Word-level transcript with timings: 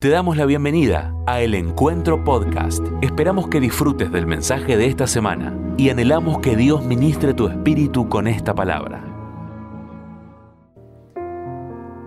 Te 0.00 0.10
damos 0.10 0.36
la 0.36 0.46
bienvenida 0.46 1.12
a 1.26 1.40
El 1.40 1.56
Encuentro 1.56 2.22
Podcast. 2.22 2.84
Esperamos 3.02 3.48
que 3.48 3.58
disfrutes 3.58 4.12
del 4.12 4.28
mensaje 4.28 4.76
de 4.76 4.86
esta 4.86 5.08
semana 5.08 5.58
y 5.76 5.90
anhelamos 5.90 6.38
que 6.38 6.54
Dios 6.54 6.84
ministre 6.84 7.34
tu 7.34 7.48
espíritu 7.48 8.08
con 8.08 8.28
esta 8.28 8.54
palabra. 8.54 9.02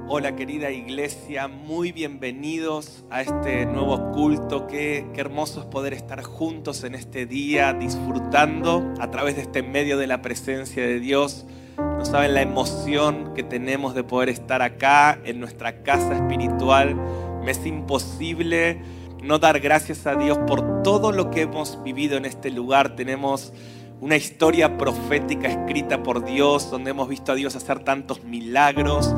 Hola 0.07 0.38
querida 0.38 0.71
iglesia, 0.71 1.49
muy 1.49 1.91
bienvenidos 1.91 3.04
a 3.09 3.23
este 3.23 3.65
nuevo 3.65 4.14
culto. 4.14 4.68
Qué, 4.68 5.08
qué 5.14 5.20
hermoso 5.20 5.60
es 5.60 5.66
poder 5.66 5.92
estar 5.92 6.23
juntos 6.23 6.86
en 6.86 6.96
este 6.96 7.26
día, 7.26 7.73
disfrutando 7.73 8.89
a 9.02 9.12
través 9.12 9.36
de 9.36 9.42
este 9.42 9.64
medio 9.64 9.98
de 9.98 10.08
la 10.08 10.21
presencia 10.21 10.82
de 10.82 11.02
Dios. 11.02 11.46
No 11.76 12.05
saben 12.05 12.36
la 12.36 12.42
emoción 12.42 13.34
que 13.34 13.44
tenemos 13.44 13.96
de 13.96 14.05
poder 14.05 14.30
estar 14.30 14.62
acá 14.62 15.20
en 15.26 15.42
nuestra 15.42 15.84
casa 15.84 16.16
espiritual 16.16 16.96
me 17.44 17.52
es 17.52 17.66
imposible 17.66 18.82
no 19.21 19.39
dar 19.39 19.60
gracias 19.60 20.08
a 20.08 20.16
Dios 20.16 20.38
por 20.48 20.84
todo 20.84 21.12
lo 21.12 21.30
que 21.30 21.41
hemos 21.41 21.82
vivido 21.84 22.18
en 22.18 22.26
este 22.26 22.49
lugar. 22.49 22.95
Tenemos 22.95 23.54
una 23.99 24.16
historia 24.16 24.77
profética 24.77 25.48
escrita 25.48 26.02
por 26.02 26.26
Dios, 26.26 26.72
donde 26.72 26.90
hemos 26.91 27.08
visto 27.08 27.32
a 27.32 27.35
Dios 27.35 27.55
hacer 27.55 27.80
tantos 27.80 28.23
milagros, 28.23 29.13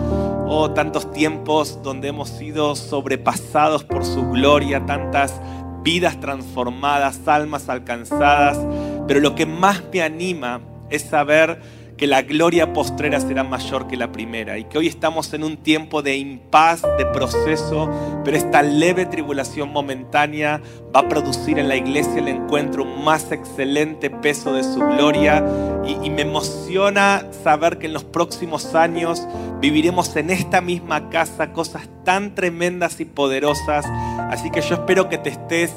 o 0.46 0.64
oh, 0.64 0.72
tantos 0.72 1.12
tiempos 1.14 1.82
donde 1.82 2.10
hemos 2.10 2.30
sido 2.30 2.76
sobrepasados 2.76 3.86
por 3.86 4.04
su 4.04 4.30
gloria, 4.30 4.86
tantas 4.86 5.40
vidas 5.84 6.20
transformadas, 6.20 7.28
almas 7.28 7.70
alcanzadas. 7.70 8.60
Pero 9.08 9.22
lo 9.22 9.36
que 9.36 9.46
más 9.46 9.84
me 9.92 10.02
anima 10.02 10.60
es 10.90 11.04
saber 11.04 11.62
que 11.98 12.08
la 12.08 12.22
gloria 12.22 12.74
postrera 12.74 13.20
será 13.20 13.44
mayor 13.44 13.88
que 13.88 13.98
la 13.98 14.12
primera 14.12 14.58
y 14.58 14.66
que 14.66 14.78
hoy 14.78 14.88
estamos 14.88 15.34
en 15.34 15.44
un 15.44 15.58
tiempo 15.58 16.02
de 16.02 16.18
impas, 16.18 16.82
de 16.98 17.06
proceso, 17.06 17.90
pero 18.24 18.36
esta 18.36 18.62
leve 18.62 19.06
tribulación 19.06 19.72
momentánea 19.72 20.62
va 20.96 21.02
a 21.02 21.10
producir 21.10 21.60
en 21.60 21.68
la 21.68 21.76
iglesia 21.76 22.20
el 22.20 22.28
encuentro 22.28 22.86
más 22.86 23.32
excelente 23.32 24.10
peso 24.10 24.54
de 24.54 24.64
su 24.64 24.80
gloria 24.80 25.46
y 25.86 26.10
me 26.10 26.22
emociona 26.22 27.28
saber 27.44 27.78
que 27.78 27.88
en 27.88 27.94
los 27.94 28.04
próximos 28.04 28.74
años 28.74 29.28
viviremos 29.60 30.16
en 30.16 30.30
esta 30.30 30.62
misma 30.62 31.10
casa 31.10 31.54
cosas 31.54 31.90
tan 32.04 32.36
tremendas 32.36 33.00
y 33.00 33.06
poderosas, 33.06 33.86
así 34.30 34.50
que 34.50 34.62
yo 34.62 34.76
espero 34.76 35.10
que 35.10 35.18
te 35.18 35.30
estés 35.30 35.72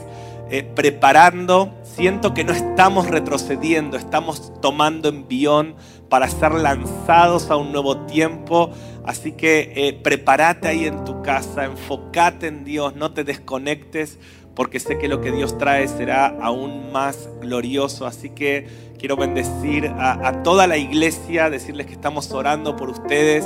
eh, 0.50 0.62
preparando. 0.62 1.75
Siento 1.83 2.34
que 2.34 2.44
no 2.44 2.52
estamos 2.52 3.08
retrocediendo, 3.08 3.97
estamos 3.97 4.52
tomando 4.61 5.08
envión 5.08 5.75
para 6.08 6.28
ser 6.28 6.52
lanzados 6.52 7.50
a 7.50 7.56
un 7.56 7.72
nuevo 7.72 8.06
tiempo. 8.06 8.70
Así 9.05 9.33
que 9.33 9.72
eh, 9.74 9.92
prepárate 9.92 10.69
ahí 10.69 10.86
en 10.86 11.05
tu 11.05 11.22
casa, 11.22 11.64
enfócate 11.64 12.47
en 12.47 12.64
Dios, 12.64 12.94
no 12.94 13.12
te 13.12 13.24
desconectes, 13.24 14.19
porque 14.55 14.78
sé 14.78 14.98
que 14.98 15.08
lo 15.08 15.20
que 15.20 15.33
Dios 15.33 15.58
trae 15.58 15.89
será 15.89 16.27
aún 16.41 16.92
más 16.92 17.28
glorioso. 17.41 18.06
Así 18.06 18.30
que 18.30 18.69
quiero 18.98 19.17
bendecir 19.17 19.89
a, 19.98 20.42
toda 20.42 20.67
la 20.67 20.77
iglesia, 20.77 21.50
decirles 21.50 21.86
que 21.86 21.92
estamos 21.92 22.30
orando 22.33 22.77
por 22.77 22.89
ustedes, 22.89 23.44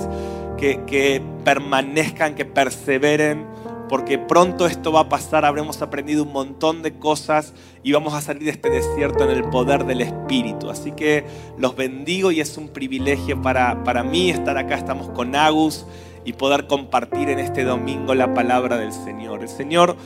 que, 0.58 0.84
que 0.86 1.22
permanezcan, 1.44 2.34
que 2.34 2.44
perseveren 2.44 3.46
porque 3.90 4.18
pronto 4.18 4.66
esto 4.66 4.92
va 4.92 5.00
a 5.00 5.08
pasar, 5.08 5.44
habremos 5.44 5.82
aprendido 5.82 6.22
un 6.22 6.32
montón 6.32 6.80
de 6.80 6.94
cosas 6.94 7.52
y 7.82 7.90
vamos 7.90 8.14
a 8.14 8.20
salir 8.20 8.44
de 8.44 8.50
este 8.50 8.70
desierto 8.70 9.24
en 9.24 9.30
el 9.30 9.42
poder 9.50 9.84
del 9.84 10.00
Espíritu. 10.00 10.70
Así 10.70 10.92
que 10.92 11.24
los 11.58 11.74
bendigo 11.74 12.30
y 12.30 12.40
es 12.40 12.56
un 12.56 12.68
privilegio 12.68 13.42
para, 13.42 13.82
para 13.82 14.04
mí 14.04 14.30
estar 14.30 14.56
acá, 14.56 14.76
estamos 14.76 15.10
con 15.10 15.34
Agus 15.34 15.86
y 16.24 16.34
poder 16.34 16.68
compartir 16.68 17.30
en 17.30 17.40
este 17.40 17.64
domingo 17.64 18.14
la 18.14 18.32
palabra 18.32 18.76
del 18.76 18.92
Señor. 18.92 19.42
El 19.42 19.48
Señor 19.48 19.96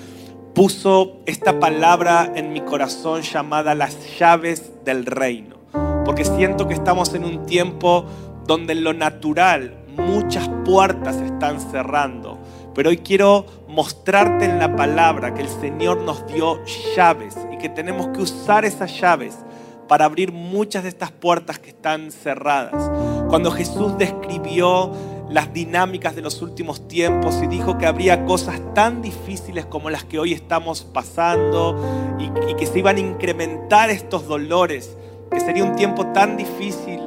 puso 0.54 1.18
esta 1.26 1.60
palabra 1.60 2.32
en 2.34 2.54
mi 2.54 2.62
corazón 2.62 3.20
llamada 3.20 3.74
las 3.74 4.18
llaves 4.18 4.72
del 4.86 5.04
reino, 5.04 5.56
porque 6.06 6.24
siento 6.24 6.66
que 6.66 6.74
estamos 6.74 7.12
en 7.12 7.26
un 7.26 7.44
tiempo 7.44 8.06
donde 8.46 8.72
en 8.72 8.82
lo 8.82 8.94
natural 8.94 9.76
muchas 9.94 10.48
puertas 10.64 11.16
están 11.16 11.60
cerrando 11.60 12.38
pero 12.74 12.90
hoy 12.90 12.98
quiero 12.98 13.46
mostrarte 13.74 14.44
en 14.44 14.60
la 14.60 14.76
palabra 14.76 15.34
que 15.34 15.42
el 15.42 15.48
Señor 15.48 16.00
nos 16.00 16.24
dio 16.28 16.64
llaves 16.96 17.36
y 17.52 17.58
que 17.58 17.68
tenemos 17.68 18.08
que 18.08 18.22
usar 18.22 18.64
esas 18.64 19.00
llaves 19.00 19.36
para 19.88 20.04
abrir 20.04 20.32
muchas 20.32 20.84
de 20.84 20.88
estas 20.88 21.10
puertas 21.10 21.58
que 21.58 21.70
están 21.70 22.12
cerradas. 22.12 22.90
Cuando 23.28 23.50
Jesús 23.50 23.98
describió 23.98 24.92
las 25.28 25.52
dinámicas 25.52 26.14
de 26.14 26.22
los 26.22 26.40
últimos 26.40 26.86
tiempos 26.86 27.40
y 27.42 27.48
dijo 27.48 27.76
que 27.76 27.86
habría 27.86 28.24
cosas 28.24 28.60
tan 28.74 29.02
difíciles 29.02 29.66
como 29.66 29.90
las 29.90 30.04
que 30.04 30.20
hoy 30.20 30.32
estamos 30.32 30.84
pasando 30.84 31.76
y, 32.18 32.54
que 32.54 32.66
se 32.66 32.78
iban 32.78 32.96
a 32.96 33.00
incrementar 33.00 33.90
estos 33.90 34.28
dolores, 34.28 34.96
que 35.32 35.40
sería 35.40 35.64
un 35.64 35.74
tiempo 35.74 36.06
tan 36.12 36.36
difícil 36.36 37.00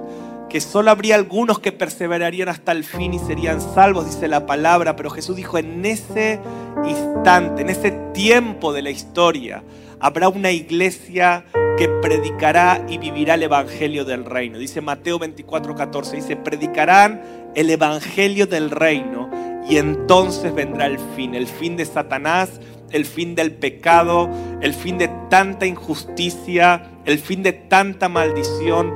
que 0.49 0.61
solo 0.61 0.91
habría 0.91 1.15
algunos 1.15 1.59
que 1.59 1.71
perseverarían 1.71 2.49
hasta 2.49 2.71
el 2.71 2.83
fin 2.83 3.13
y 3.13 3.19
serían 3.19 3.59
salvos, 3.61 4.05
dice 4.05 4.27
la 4.27 4.45
palabra, 4.45 4.95
pero 4.95 5.09
Jesús 5.09 5.35
dijo, 5.35 5.57
en 5.57 5.85
ese 5.85 6.39
instante, 6.85 7.61
en 7.61 7.69
ese 7.69 7.91
tiempo 8.13 8.71
de 8.71 8.81
la 8.81 8.89
historia, 8.89 9.63
habrá 9.99 10.29
una 10.29 10.51
iglesia 10.51 11.45
que 11.77 11.89
predicará 11.89 12.83
y 12.87 12.97
vivirá 12.97 13.35
el 13.35 13.43
Evangelio 13.43 14.05
del 14.05 14.25
Reino. 14.25 14.57
Dice 14.57 14.81
Mateo 14.81 15.19
24, 15.19 15.75
14, 15.75 16.15
dice, 16.15 16.35
predicarán 16.35 17.21
el 17.55 17.69
Evangelio 17.69 18.47
del 18.47 18.71
Reino 18.71 19.29
y 19.69 19.77
entonces 19.77 20.53
vendrá 20.53 20.85
el 20.85 20.97
fin, 21.15 21.35
el 21.35 21.47
fin 21.47 21.75
de 21.75 21.85
Satanás, 21.85 22.61
el 22.91 23.05
fin 23.05 23.35
del 23.35 23.51
pecado, 23.53 24.29
el 24.61 24.73
fin 24.73 24.97
de 24.97 25.09
tanta 25.29 25.65
injusticia, 25.65 26.89
el 27.05 27.19
fin 27.19 27.43
de 27.43 27.53
tanta 27.53 28.09
maldición, 28.09 28.93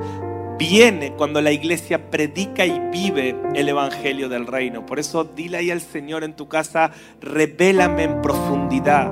viene 0.62 1.12
cuando 1.14 1.40
la 1.40 1.50
iglesia 1.50 2.08
predica 2.08 2.64
y 2.64 2.78
vive 2.92 3.34
el 3.54 3.68
Evangelio 3.68 4.28
del 4.28 4.46
Reino. 4.46 4.86
Por 4.86 5.00
eso 5.00 5.24
dile 5.24 5.58
ahí 5.58 5.72
al 5.72 5.80
Señor 5.80 6.22
en 6.22 6.34
tu 6.34 6.46
casa, 6.46 6.92
revélame 7.20 8.04
en 8.04 8.22
profundidad 8.22 9.10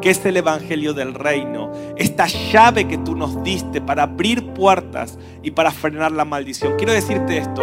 qué 0.00 0.10
es 0.10 0.24
el 0.24 0.36
Evangelio 0.36 0.94
del 0.94 1.14
Reino, 1.14 1.72
esta 1.96 2.26
llave 2.26 2.86
que 2.86 2.98
tú 2.98 3.16
nos 3.16 3.42
diste 3.42 3.80
para 3.80 4.04
abrir 4.04 4.52
puertas 4.52 5.18
y 5.42 5.50
para 5.50 5.72
frenar 5.72 6.12
la 6.12 6.24
maldición. 6.24 6.74
Quiero 6.76 6.92
decirte 6.92 7.38
esto, 7.38 7.62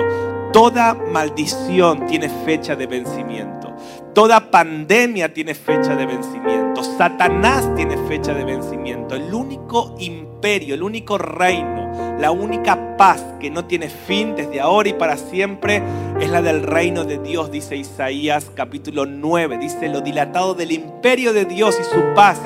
toda 0.52 0.94
maldición 0.94 2.08
tiene 2.08 2.30
fecha 2.46 2.76
de 2.76 2.88
vencimiento. 2.88 3.74
Toda 4.14 4.52
pandemia 4.52 5.34
tiene 5.34 5.56
fecha 5.56 5.96
de 5.96 6.06
vencimiento. 6.06 6.69
Satanás 6.84 7.69
tiene 7.75 7.97
fecha 8.07 8.34
de 8.34 8.44
vencimiento. 8.44 9.16
El 9.16 9.34
único 9.34 9.95
imperio, 10.00 10.75
el 10.75 10.84
único 10.84 11.17
reino, 11.17 12.17
la 12.19 12.31
única 12.31 12.97
paz 12.97 13.23
que 13.40 13.50
no 13.50 13.66
tiene 13.66 13.90
fin 13.90 14.35
desde 14.35 14.59
ahora 14.59 14.90
y 14.90 14.94
para 14.94 15.17
siempre 15.17 15.81
es 16.19 16.29
la 16.29 16.41
del 16.41 16.63
reino 16.63 17.06
de 17.06 17.17
Dios, 17.17 17.51
dice 17.51 17.75
Isaías 17.75 18.51
capítulo 18.53 19.06
9. 19.06 19.57
Dice 19.57 19.90
lo 19.90 20.01
dilatado 20.01 20.53
del 20.53 20.72
imperio 20.72 21.34
de 21.34 21.45
Dios 21.45 21.78
y 21.79 21.84
su 21.84 22.13
paz 22.13 22.41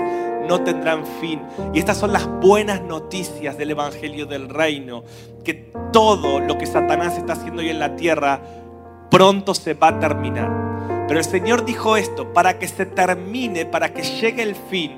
no 0.48 0.62
tendrán 0.62 1.06
fin. 1.20 1.42
Y 1.74 1.80
estas 1.80 1.98
son 1.98 2.14
las 2.14 2.28
buenas 2.28 2.82
noticias 2.82 3.58
del 3.58 3.72
Evangelio 3.72 4.26
del 4.26 4.50
Reino, 4.50 5.04
que 5.44 5.72
todo 5.92 6.40
lo 6.40 6.58
que 6.58 6.66
Satanás 6.66 7.18
está 7.18 7.34
haciendo 7.34 7.62
hoy 7.62 7.70
en 7.70 7.80
la 7.80 7.96
tierra 7.96 8.42
pronto 9.10 9.54
se 9.54 9.74
va 9.74 9.90
a 9.90 10.00
terminar. 10.00 10.63
Pero 11.08 11.20
el 11.20 11.26
Señor 11.26 11.66
dijo 11.66 11.98
esto, 11.98 12.34
para 12.34 12.60
que 12.60 12.68
se 12.68 12.86
termine, 12.86 13.66
para 13.66 13.94
que 13.94 14.04
llegue 14.04 14.44
el 14.44 14.56
fin, 14.56 14.94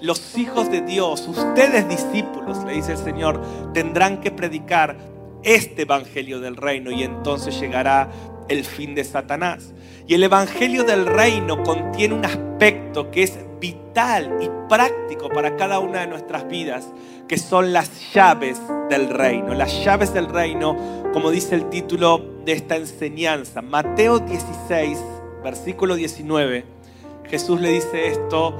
los 0.00 0.38
hijos 0.38 0.70
de 0.70 0.80
Dios, 0.80 1.26
ustedes 1.28 1.88
discípulos, 1.88 2.64
le 2.64 2.74
dice 2.74 2.92
el 2.92 2.98
Señor, 2.98 3.40
tendrán 3.74 4.20
que 4.20 4.30
predicar 4.30 4.96
este 5.42 5.82
Evangelio 5.82 6.40
del 6.40 6.56
Reino 6.56 6.90
y 6.90 7.02
entonces 7.02 7.58
llegará 7.60 8.10
el 8.48 8.64
fin 8.64 8.94
de 8.94 9.04
Satanás. 9.04 9.72
Y 10.06 10.14
el 10.14 10.22
Evangelio 10.22 10.84
del 10.84 11.06
Reino 11.06 11.62
contiene 11.62 12.14
un 12.14 12.24
aspecto 12.24 13.10
que 13.10 13.22
es 13.22 13.38
vital 13.60 14.38
y 14.40 14.48
práctico 14.68 15.28
para 15.28 15.56
cada 15.56 15.78
una 15.78 16.00
de 16.00 16.06
nuestras 16.06 16.48
vidas, 16.48 16.88
que 17.28 17.36
son 17.36 17.72
las 17.72 18.12
llaves 18.12 18.60
del 18.88 19.08
reino. 19.08 19.54
Las 19.54 19.84
llaves 19.84 20.12
del 20.12 20.28
reino, 20.28 20.76
como 21.12 21.30
dice 21.30 21.54
el 21.54 21.68
título 21.68 22.24
de 22.44 22.52
esta 22.52 22.76
enseñanza, 22.76 23.62
Mateo 23.62 24.18
16, 24.18 24.98
versículo 25.42 25.94
19, 25.94 26.64
Jesús 27.28 27.60
le 27.60 27.70
dice 27.70 28.08
esto 28.08 28.54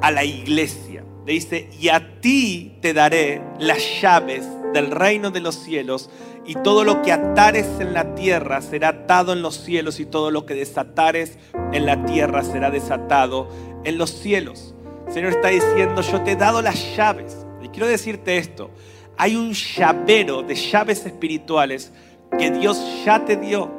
a 0.00 0.10
la 0.10 0.24
iglesia. 0.24 1.04
Le 1.26 1.32
dice, 1.32 1.70
y 1.80 1.88
a 1.88 2.20
ti 2.20 2.76
te 2.80 2.92
daré 2.92 3.40
las 3.58 3.78
llaves 4.00 4.46
del 4.72 4.90
reino 4.90 5.30
de 5.30 5.40
los 5.40 5.54
cielos, 5.54 6.10
y 6.46 6.54
todo 6.56 6.84
lo 6.84 7.00
que 7.00 7.12
atares 7.12 7.66
en 7.80 7.94
la 7.94 8.14
tierra 8.14 8.60
será 8.60 8.88
atado 8.88 9.32
en 9.32 9.40
los 9.40 9.56
cielos, 9.56 10.00
y 10.00 10.06
todo 10.06 10.30
lo 10.30 10.44
que 10.44 10.54
desatares 10.54 11.38
en 11.72 11.86
la 11.86 12.04
tierra 12.04 12.42
será 12.44 12.70
desatado 12.70 13.48
en 13.84 13.96
los 13.96 14.10
cielos. 14.10 14.74
El 15.06 15.12
Señor 15.14 15.32
está 15.32 15.48
diciendo, 15.48 16.02
yo 16.02 16.22
te 16.22 16.32
he 16.32 16.36
dado 16.36 16.60
las 16.60 16.96
llaves. 16.96 17.46
Y 17.62 17.68
quiero 17.68 17.86
decirte 17.86 18.36
esto, 18.36 18.70
hay 19.16 19.36
un 19.36 19.52
llavero 19.52 20.42
de 20.42 20.54
llaves 20.54 21.06
espirituales 21.06 21.92
que 22.38 22.50
Dios 22.50 22.78
ya 23.04 23.24
te 23.24 23.36
dio 23.36 23.70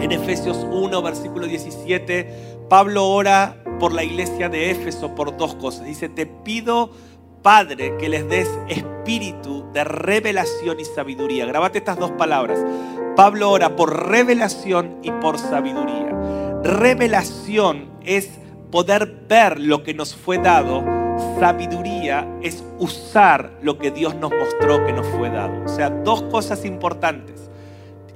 en 0.00 0.12
Efesios 0.12 0.66
1, 0.70 1.02
versículo 1.02 1.46
17, 1.46 2.56
Pablo 2.68 3.08
ora 3.08 3.56
por 3.78 3.92
la 3.92 4.04
iglesia 4.04 4.48
de 4.48 4.70
Éfeso 4.70 5.14
por 5.14 5.36
dos 5.36 5.54
cosas. 5.54 5.84
Dice, 5.84 6.08
te 6.08 6.26
pido, 6.26 6.90
Padre, 7.42 7.96
que 7.98 8.08
les 8.08 8.28
des 8.28 8.48
espíritu 8.68 9.64
de 9.72 9.84
revelación 9.84 10.80
y 10.80 10.84
sabiduría. 10.84 11.46
Grabate 11.46 11.78
estas 11.78 11.98
dos 11.98 12.10
palabras. 12.12 12.58
Pablo 13.14 13.50
ora 13.50 13.76
por 13.76 14.08
revelación 14.08 14.98
y 15.02 15.10
por 15.10 15.38
sabiduría. 15.38 16.10
Revelación 16.62 17.88
es 18.04 18.28
poder 18.70 19.24
ver 19.28 19.60
lo 19.60 19.82
que 19.82 19.94
nos 19.94 20.14
fue 20.14 20.38
dado. 20.38 20.84
Sabiduría 21.38 22.28
es 22.42 22.64
usar 22.78 23.52
lo 23.62 23.78
que 23.78 23.90
Dios 23.90 24.14
nos 24.16 24.32
mostró 24.32 24.84
que 24.84 24.92
nos 24.92 25.06
fue 25.06 25.30
dado. 25.30 25.64
O 25.64 25.68
sea, 25.68 25.90
dos 25.90 26.22
cosas 26.24 26.64
importantes. 26.64 27.48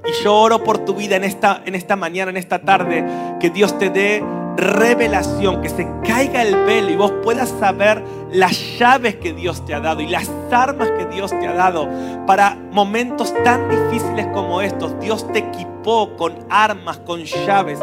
Y 0.05 0.23
yo 0.23 0.35
oro 0.35 0.63
por 0.63 0.79
tu 0.79 0.95
vida 0.95 1.15
en 1.15 1.23
esta, 1.23 1.61
en 1.65 1.75
esta 1.75 1.95
mañana, 1.95 2.31
en 2.31 2.37
esta 2.37 2.59
tarde, 2.59 3.05
que 3.39 3.49
Dios 3.49 3.77
te 3.77 3.89
dé 3.89 4.23
revelación, 4.57 5.61
que 5.61 5.69
se 5.69 5.87
caiga 6.05 6.41
el 6.41 6.55
velo 6.65 6.89
y 6.89 6.95
vos 6.95 7.11
puedas 7.23 7.49
saber 7.49 8.03
las 8.31 8.77
llaves 8.77 9.15
que 9.15 9.33
Dios 9.33 9.65
te 9.65 9.73
ha 9.73 9.79
dado 9.79 10.01
y 10.01 10.07
las 10.07 10.29
armas 10.51 10.89
que 10.91 11.05
Dios 11.05 11.31
te 11.31 11.47
ha 11.47 11.53
dado 11.53 11.87
para 12.25 12.55
momentos 12.71 13.33
tan 13.43 13.69
difíciles 13.69 14.27
como 14.27 14.61
estos. 14.61 14.99
Dios 14.99 15.31
te 15.31 15.39
equipó 15.39 16.15
con 16.17 16.35
armas, 16.49 16.99
con 16.99 17.23
llaves. 17.23 17.79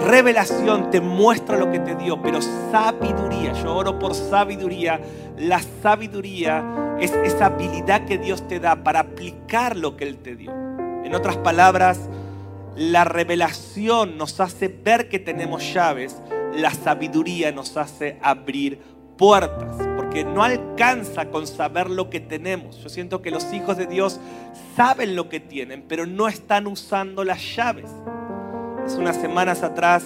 Revelación 0.00 0.90
te 0.90 1.00
muestra 1.00 1.58
lo 1.58 1.70
que 1.70 1.78
te 1.78 1.94
dio, 1.94 2.20
pero 2.22 2.40
sabiduría, 2.70 3.52
yo 3.52 3.76
oro 3.76 3.98
por 3.98 4.14
sabiduría. 4.14 5.00
La 5.36 5.60
sabiduría 5.82 6.96
es 7.00 7.12
esa 7.12 7.46
habilidad 7.46 8.06
que 8.06 8.18
Dios 8.18 8.46
te 8.48 8.60
da 8.60 8.76
para 8.76 9.00
aplicar 9.00 9.76
lo 9.76 9.96
que 9.96 10.04
Él 10.04 10.18
te 10.18 10.36
dio. 10.36 10.69
En 11.04 11.14
otras 11.14 11.36
palabras, 11.38 12.08
la 12.76 13.04
revelación 13.04 14.16
nos 14.16 14.40
hace 14.40 14.68
ver 14.68 15.08
que 15.08 15.18
tenemos 15.18 15.72
llaves, 15.72 16.16
la 16.54 16.72
sabiduría 16.72 17.52
nos 17.52 17.76
hace 17.76 18.18
abrir 18.22 18.80
puertas, 19.16 19.76
porque 19.96 20.24
no 20.24 20.42
alcanza 20.42 21.30
con 21.30 21.46
saber 21.46 21.90
lo 21.90 22.08
que 22.08 22.20
tenemos. 22.20 22.82
Yo 22.82 22.88
siento 22.88 23.20
que 23.20 23.30
los 23.30 23.52
hijos 23.52 23.76
de 23.76 23.86
Dios 23.86 24.18
saben 24.76 25.14
lo 25.14 25.28
que 25.28 25.40
tienen, 25.40 25.84
pero 25.86 26.06
no 26.06 26.26
están 26.26 26.66
usando 26.66 27.22
las 27.22 27.54
llaves. 27.54 27.90
Hace 28.84 28.98
unas 28.98 29.16
semanas 29.16 29.62
atrás 29.62 30.04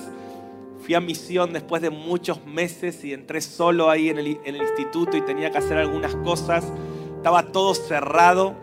fui 0.85 0.95
a 0.95 1.01
misión 1.01 1.53
después 1.53 1.81
de 1.81 1.91
muchos 1.91 2.45
meses 2.45 3.05
y 3.05 3.13
entré 3.13 3.41
solo 3.41 3.89
ahí 3.89 4.09
en 4.09 4.19
el, 4.19 4.57
instituto 4.57 5.17
y 5.17 5.21
tenía 5.23 5.51
que 5.51 5.59
hacer 5.59 5.79
algunas 5.79 6.15
cosas. 6.17 6.65
Estaba 7.17 7.53
todo 7.53 7.75
cerrado 7.75 8.57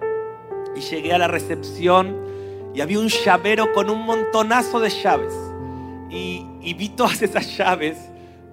y 0.76 0.82
llegué 0.82 1.14
a 1.14 1.18
la 1.18 1.28
recepción 1.28 2.32
y 2.74 2.82
había 2.82 3.00
un 3.00 3.08
llavero 3.08 3.74
con 3.74 3.90
un 3.90 4.06
montonazo 4.06 4.80
de 4.80 4.90
llaves. 4.90 5.34
Y, 6.10 6.74
vi 6.74 6.90
todas 6.90 7.22
esas 7.22 7.58
llaves, 7.58 7.98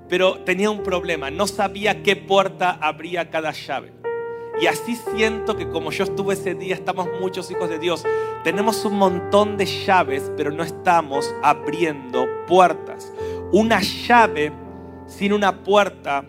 pero 0.08 0.40
tenía 0.40 0.70
un 0.70 0.82
problema. 0.82 1.30
No 1.30 1.46
sabía 1.46 2.02
qué 2.02 2.16
puerta 2.16 2.78
abría 2.80 3.30
cada 3.30 3.52
llave. 3.52 3.92
Y 4.60 4.66
así 4.66 4.96
siento 5.14 5.56
que 5.56 5.68
como 5.68 5.92
yo 5.92 6.02
estuve 6.02 6.34
ese 6.34 6.54
día, 6.54 6.74
estamos 6.74 7.08
muchos 7.20 7.48
hijos 7.50 7.68
de 7.68 7.78
Dios. 7.78 8.04
Tenemos 8.42 8.84
un 8.84 8.96
montón 8.96 9.56
de 9.56 9.66
llaves, 9.66 10.32
pero 10.36 10.50
no 10.50 10.64
estamos 10.64 11.32
abriendo 11.44 12.26
puertas. 12.48 13.12
Una 13.52 13.80
llave 13.80 14.52
sin 15.06 15.32
una 15.32 15.62
puerta, 15.62 16.24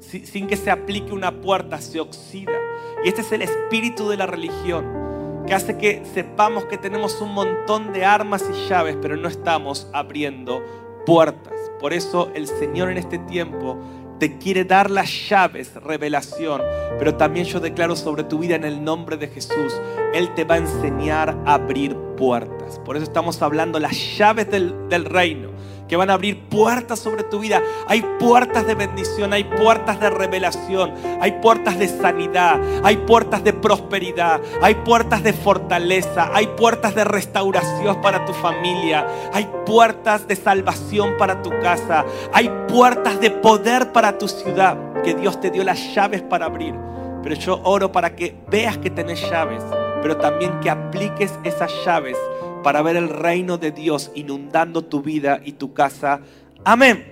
sin 0.00 0.48
que 0.48 0.56
se 0.56 0.70
aplique 0.70 1.12
una 1.12 1.40
puerta, 1.40 1.80
se 1.80 2.00
oxida. 2.00 2.58
Y 3.04 3.08
este 3.08 3.20
es 3.20 3.30
el 3.30 3.42
espíritu 3.42 4.08
de 4.08 4.16
la 4.16 4.26
religión 4.26 5.09
que 5.50 5.56
hace 5.56 5.76
que 5.76 6.04
sepamos 6.14 6.66
que 6.66 6.78
tenemos 6.78 7.20
un 7.20 7.34
montón 7.34 7.92
de 7.92 8.04
armas 8.04 8.44
y 8.48 8.68
llaves, 8.68 8.96
pero 9.02 9.16
no 9.16 9.26
estamos 9.26 9.88
abriendo 9.92 10.64
puertas. 11.04 11.72
Por 11.80 11.92
eso 11.92 12.30
el 12.36 12.46
Señor 12.46 12.88
en 12.88 12.98
este 12.98 13.18
tiempo 13.18 13.76
te 14.20 14.38
quiere 14.38 14.64
dar 14.64 14.92
las 14.92 15.28
llaves, 15.28 15.74
revelación, 15.82 16.62
pero 17.00 17.16
también 17.16 17.46
yo 17.46 17.58
declaro 17.58 17.96
sobre 17.96 18.22
tu 18.22 18.38
vida 18.38 18.54
en 18.54 18.62
el 18.62 18.84
nombre 18.84 19.16
de 19.16 19.26
Jesús, 19.26 19.74
Él 20.14 20.32
te 20.36 20.44
va 20.44 20.54
a 20.54 20.58
enseñar 20.58 21.36
a 21.44 21.54
abrir 21.54 21.96
puertas. 22.16 22.78
Por 22.84 22.94
eso 22.94 23.02
estamos 23.02 23.42
hablando 23.42 23.80
las 23.80 24.16
llaves 24.16 24.48
del, 24.52 24.88
del 24.88 25.04
reino 25.04 25.50
que 25.90 25.96
van 25.96 26.08
a 26.08 26.14
abrir 26.14 26.38
puertas 26.38 27.00
sobre 27.00 27.24
tu 27.24 27.40
vida. 27.40 27.60
Hay 27.88 28.00
puertas 28.20 28.64
de 28.64 28.76
bendición, 28.76 29.32
hay 29.32 29.42
puertas 29.42 29.98
de 29.98 30.08
revelación, 30.08 30.94
hay 31.20 31.32
puertas 31.42 31.80
de 31.80 31.88
sanidad, 31.88 32.60
hay 32.84 32.96
puertas 32.98 33.42
de 33.42 33.52
prosperidad, 33.52 34.40
hay 34.62 34.76
puertas 34.76 35.24
de 35.24 35.32
fortaleza, 35.32 36.30
hay 36.32 36.46
puertas 36.46 36.94
de 36.94 37.02
restauración 37.02 38.00
para 38.00 38.24
tu 38.24 38.32
familia, 38.32 39.04
hay 39.32 39.50
puertas 39.66 40.28
de 40.28 40.36
salvación 40.36 41.16
para 41.18 41.42
tu 41.42 41.50
casa, 41.60 42.04
hay 42.32 42.48
puertas 42.68 43.20
de 43.20 43.32
poder 43.32 43.90
para 43.90 44.16
tu 44.16 44.28
ciudad, 44.28 44.78
que 45.02 45.14
Dios 45.14 45.40
te 45.40 45.50
dio 45.50 45.64
las 45.64 45.92
llaves 45.92 46.22
para 46.22 46.46
abrir. 46.46 46.72
Pero 47.24 47.34
yo 47.34 47.60
oro 47.64 47.90
para 47.90 48.14
que 48.14 48.36
veas 48.48 48.78
que 48.78 48.90
tenés 48.90 49.28
llaves, 49.28 49.64
pero 50.02 50.16
también 50.18 50.60
que 50.60 50.70
apliques 50.70 51.36
esas 51.42 51.72
llaves 51.84 52.16
para 52.62 52.82
ver 52.82 52.96
el 52.96 53.08
reino 53.08 53.58
de 53.58 53.70
Dios 53.72 54.10
inundando 54.14 54.82
tu 54.82 55.02
vida 55.02 55.40
y 55.44 55.52
tu 55.52 55.72
casa. 55.72 56.20
Amén. 56.64 57.06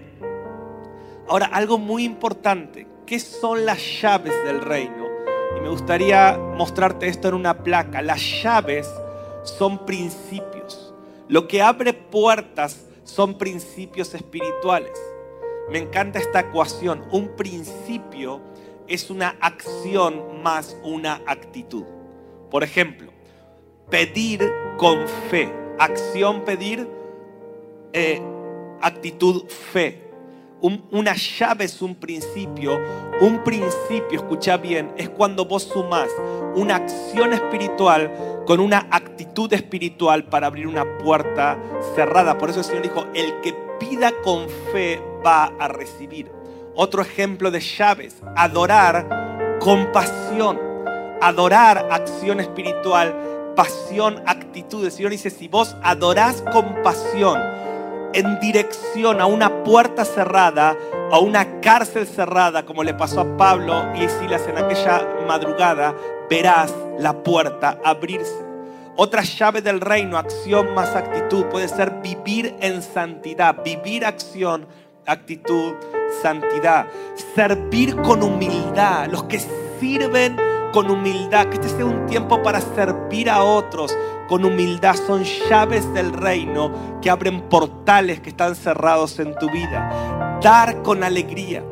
Ahora, 1.28 1.46
algo 1.46 1.78
muy 1.78 2.04
importante, 2.04 2.86
¿qué 3.06 3.18
son 3.18 3.66
las 3.66 3.78
llaves 4.00 4.34
del 4.44 4.60
reino? 4.60 5.06
Y 5.56 5.60
me 5.60 5.68
gustaría 5.68 6.38
mostrarte 6.56 7.08
esto 7.08 7.28
en 7.28 7.34
una 7.34 7.62
placa. 7.62 8.02
Las 8.02 8.20
llaves 8.42 8.88
son 9.42 9.84
principios. 9.84 10.94
Lo 11.28 11.48
que 11.48 11.62
abre 11.62 11.92
puertas 11.92 12.86
son 13.04 13.36
principios 13.36 14.14
espirituales. 14.14 14.98
Me 15.70 15.78
encanta 15.78 16.18
esta 16.18 16.40
ecuación. 16.40 17.04
Un 17.10 17.36
principio 17.36 18.40
es 18.86 19.10
una 19.10 19.36
acción 19.40 20.42
más 20.42 20.76
una 20.82 21.20
actitud. 21.26 21.84
Por 22.50 22.64
ejemplo, 22.64 23.07
pedir 23.90 24.52
con 24.76 25.06
fe. 25.30 25.52
Acción, 25.78 26.44
pedir, 26.44 26.88
eh, 27.92 28.20
actitud, 28.80 29.44
fe. 29.48 30.04
una 30.60 31.14
llave 31.14 31.66
es 31.66 31.80
un 31.82 31.94
principio. 31.94 32.80
Un 33.20 33.44
principio, 33.44 34.18
escucha 34.18 34.56
bien, 34.56 34.92
es 34.96 35.08
cuando 35.08 35.44
vos 35.44 35.62
sumás 35.64 36.08
una 36.56 36.76
acción 36.76 37.32
espiritual 37.32 38.42
con 38.44 38.58
una 38.58 38.88
actitud 38.90 39.52
espiritual 39.52 40.24
para 40.24 40.48
abrir 40.48 40.66
una 40.66 40.98
puerta 40.98 41.56
cerrada. 41.94 42.38
Por 42.38 42.50
eso 42.50 42.60
el 42.60 42.64
Señor 42.64 42.82
dijo, 42.82 43.06
el 43.14 43.40
que 43.40 43.54
pida 43.78 44.10
con 44.24 44.48
fe 44.72 45.00
va 45.24 45.52
a 45.58 45.68
recibir. 45.68 46.30
Otro 46.74 47.02
ejemplo 47.02 47.50
de 47.50 47.60
llaves, 47.60 48.16
adorar 48.36 49.58
con 49.60 49.92
pasión. 49.92 50.58
Adorar 51.20 51.88
acción 51.90 52.38
espiritual 52.38 53.37
pasión, 53.58 54.22
actitud. 54.24 54.84
El 54.84 54.92
Señor 54.92 55.10
dice, 55.10 55.30
si 55.30 55.48
vos 55.48 55.74
adorás 55.82 56.44
con 56.52 56.80
pasión 56.84 57.42
en 58.14 58.38
dirección 58.38 59.20
a 59.20 59.26
una 59.26 59.64
puerta 59.64 60.04
cerrada, 60.04 60.76
a 61.10 61.18
una 61.18 61.60
cárcel 61.60 62.06
cerrada, 62.06 62.64
como 62.64 62.84
le 62.84 62.94
pasó 62.94 63.22
a 63.22 63.36
Pablo 63.36 63.74
y 63.96 64.08
Silas 64.08 64.46
en 64.46 64.58
aquella 64.58 65.04
madrugada, 65.26 65.92
verás 66.30 66.72
la 67.00 67.24
puerta 67.24 67.80
abrirse. 67.84 68.46
Otra 68.94 69.22
llave 69.22 69.60
del 69.60 69.80
reino, 69.80 70.18
acción 70.18 70.72
más 70.72 70.94
actitud, 70.94 71.46
puede 71.46 71.66
ser 71.66 71.94
vivir 72.00 72.54
en 72.60 72.80
santidad, 72.80 73.64
vivir 73.64 74.06
acción, 74.06 74.68
actitud, 75.04 75.74
santidad, 76.22 76.86
servir 77.34 77.96
con 78.02 78.22
humildad, 78.22 79.08
los 79.08 79.24
que 79.24 79.40
sirven 79.80 80.47
con 80.72 80.90
humildad, 80.90 81.46
que 81.46 81.56
este 81.56 81.68
sea 81.68 81.84
un 81.84 82.06
tiempo 82.06 82.42
para 82.42 82.60
servir 82.60 83.30
a 83.30 83.42
otros 83.42 83.96
con 84.28 84.44
humildad. 84.44 84.94
Son 84.94 85.24
llaves 85.24 85.92
del 85.94 86.12
reino 86.12 87.00
que 87.00 87.10
abren 87.10 87.42
portales 87.48 88.20
que 88.20 88.30
están 88.30 88.54
cerrados 88.54 89.18
en 89.18 89.34
tu 89.38 89.50
vida. 89.50 90.38
Dar 90.42 90.82
con 90.82 91.02
alegría. 91.02 91.64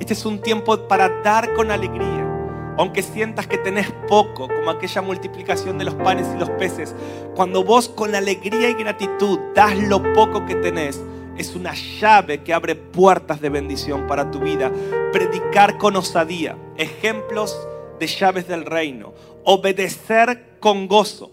Este 0.00 0.14
es 0.14 0.24
un 0.24 0.40
tiempo 0.40 0.76
para 0.88 1.08
dar 1.22 1.52
con 1.54 1.70
alegría. 1.70 2.30
Aunque 2.76 3.02
sientas 3.02 3.46
que 3.46 3.58
tenés 3.58 3.92
poco, 4.08 4.48
como 4.48 4.70
aquella 4.70 5.00
multiplicación 5.00 5.78
de 5.78 5.84
los 5.84 5.94
panes 5.94 6.26
y 6.34 6.38
los 6.38 6.50
peces, 6.50 6.94
cuando 7.36 7.62
vos 7.62 7.88
con 7.88 8.14
alegría 8.14 8.70
y 8.70 8.74
gratitud 8.74 9.38
das 9.54 9.78
lo 9.78 10.02
poco 10.12 10.44
que 10.44 10.56
tenés, 10.56 11.00
es 11.36 11.54
una 11.54 11.72
llave 11.74 12.42
que 12.42 12.52
abre 12.52 12.74
puertas 12.74 13.40
de 13.40 13.48
bendición 13.48 14.06
para 14.06 14.30
tu 14.30 14.40
vida. 14.40 14.72
Predicar 15.12 15.78
con 15.78 15.96
osadía. 15.96 16.56
Ejemplos 16.76 17.56
de 17.98 18.06
llaves 18.06 18.48
del 18.48 18.64
reino. 18.64 19.14
Obedecer 19.44 20.56
con 20.60 20.88
gozo. 20.88 21.30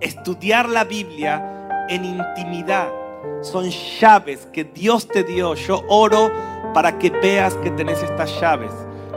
Estudiar 0.00 0.68
la 0.68 0.84
Biblia 0.84 1.86
en 1.88 2.04
intimidad. 2.04 2.88
Son 3.42 3.68
llaves 4.00 4.48
que 4.52 4.64
Dios 4.64 5.08
te 5.08 5.24
dio. 5.24 5.54
Yo 5.54 5.82
oro 5.88 6.30
para 6.72 6.98
que 6.98 7.10
veas 7.10 7.54
que 7.56 7.70
tenés 7.70 8.02
estas 8.02 8.40
llaves, 8.40 8.72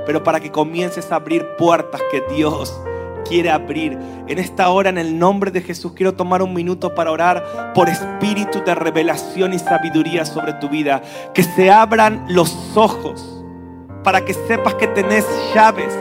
pero 0.06 0.24
para 0.24 0.40
que 0.40 0.52
comiences 0.52 1.12
a 1.12 1.16
abrir 1.16 1.46
puertas 1.58 2.02
que 2.12 2.22
Dios 2.34 2.74
quiere 3.24 3.50
abrir. 3.50 3.98
En 4.28 4.40
esta 4.40 4.70
hora, 4.70 4.90
en 4.90 4.98
el 4.98 5.18
nombre 5.18 5.52
de 5.52 5.62
Jesús, 5.62 5.94
quiero 5.94 6.14
tomar 6.14 6.42
un 6.42 6.54
minuto 6.54 6.94
para 6.94 7.12
orar 7.12 7.74
por 7.74 7.90
espíritu 7.90 8.62
de 8.66 8.76
revelación 8.76 9.54
y 9.54 9.60
sabiduría 9.60 10.26
sobre 10.26 10.54
tu 10.54 10.70
vida. 10.70 11.02
Que 11.34 11.44
se 11.44 11.72
abran 11.72 12.26
los 12.28 12.76
ojos 12.76 13.44
para 14.04 14.26
que 14.26 14.34
sepas 14.34 14.76
que 14.76 14.88
tenés 14.88 15.26
llaves 15.54 15.94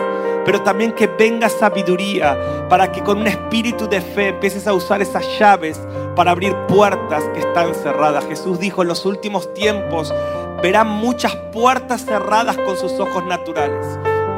pero 0.45 0.63
también 0.63 0.93
que 0.93 1.07
venga 1.07 1.49
sabiduría 1.49 2.67
para 2.69 2.91
que 2.91 3.03
con 3.03 3.21
un 3.21 3.27
espíritu 3.27 3.89
de 3.89 4.01
fe 4.01 4.29
empieces 4.29 4.67
a 4.67 4.75
usar 4.75 5.03
esas 5.03 5.25
llaves 5.39 5.81
para 6.17 6.33
abrir 6.33 6.55
puertas 6.69 7.25
que 7.35 7.41
están 7.41 7.75
cerradas. 7.75 8.25
Jesús 8.27 8.59
dijo 8.59 8.83
en 8.83 8.89
los 8.89 9.05
últimos 9.07 9.53
tiempos 9.55 10.13
verán 10.63 10.89
muchas 10.89 11.35
puertas 11.53 12.05
cerradas 12.05 12.57
con 12.59 12.77
sus 12.77 12.93
ojos 13.01 13.25
naturales. 13.25 13.87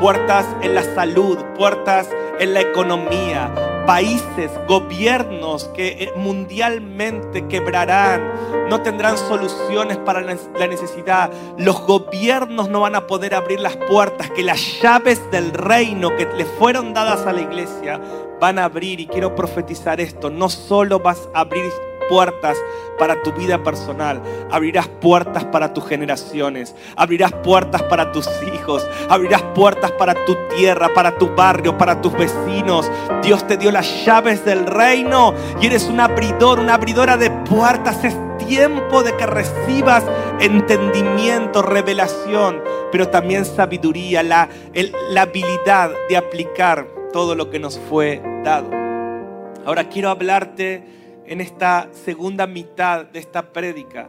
Puertas 0.01 0.47
en 0.63 0.75
la 0.75 0.83
salud, 0.83 1.39
puertas 1.57 2.09
en 2.41 2.55
la 2.55 2.61
economía, 2.61 3.53
países, 3.87 4.51
gobiernos 4.67 5.65
que 5.75 5.89
eh, 5.89 6.13
mundialmente 6.17 7.47
quebrarán, 7.49 8.69
no 8.69 8.81
tendrán 8.83 9.17
soluciones 9.17 9.99
para 9.99 10.21
la 10.21 10.67
necesidad. 10.67 11.31
Los 11.59 11.81
gobiernos 11.87 12.69
no 12.69 12.81
van 12.81 12.95
a 12.95 13.07
poder 13.07 13.35
abrir 13.35 13.61
las 13.61 13.77
puertas 13.77 14.31
que 14.31 14.43
las 14.43 14.81
llaves 14.81 15.31
del 15.31 15.53
reino 15.53 16.17
que 16.17 16.27
le 16.37 16.45
fueron 16.45 16.95
dadas 16.95 17.27
a 17.27 17.33
la 17.33 17.43
iglesia 17.43 18.01
van 18.41 18.59
a 18.59 18.65
abrir. 18.65 19.01
Y 19.01 19.07
quiero 19.07 19.35
profetizar 19.35 20.01
esto, 20.01 20.31
no 20.31 20.49
solo 20.49 20.99
vas 21.01 21.29
a 21.35 21.41
abrir 21.41 21.65
puertas 22.09 22.59
para 22.99 23.21
tu 23.23 23.33
vida 23.33 23.63
personal, 23.63 24.23
abrirás 24.51 24.89
puertas 24.89 25.45
para 25.45 25.73
tus 25.73 25.87
generaciones, 25.87 26.75
abrirás 26.97 27.33
puertas 27.33 27.83
para 27.85 28.13
tus 28.13 28.29
hijos, 28.55 28.87
abrirás 29.09 29.43
puertas 29.55 29.93
para 29.93 30.15
tu 30.25 30.37
tierra, 30.57 30.93
para 30.95 31.17
tu 31.17 31.35
barrio, 31.35 31.77
para 31.77 32.01
tus 32.01 32.13
vecinos. 32.13 32.91
Dios 33.23 33.47
te 33.47 33.57
dio 33.57 33.71
las 33.71 34.05
llaves 34.05 34.45
del 34.45 34.67
reino 34.67 35.35
y 35.61 35.67
eres 35.67 35.85
un 35.85 36.01
abridor, 36.01 36.61
una 36.61 36.75
abridora 36.75 37.17
de 37.17 37.31
puertas. 37.31 38.05
Es 38.05 38.17
tiempo 38.39 39.03
de 39.03 39.17
que 39.17 39.27
recibas 39.27 40.05
entendimiento, 40.41 41.63
revelación, 41.63 42.63
pero 42.93 43.09
también 43.09 43.45
sabiduría, 43.45 44.23
la, 44.23 44.49
la 45.11 45.23
habilidad 45.23 45.91
de 46.09 46.17
aplicar 46.17 46.94
todo 47.15 47.37
lo 47.37 47.49
que 47.49 47.61
nos 47.61 47.79
fue 47.79 48.21
dado. 48.43 48.69
Ahora 49.65 49.89
quiero 49.89 50.11
hablarte 50.11 50.83
en 51.25 51.41
esta 51.41 51.89
segunda 51.93 52.49
mitad 52.49 53.05
de 53.05 53.21
esta 53.21 53.53
prédica 53.53 54.09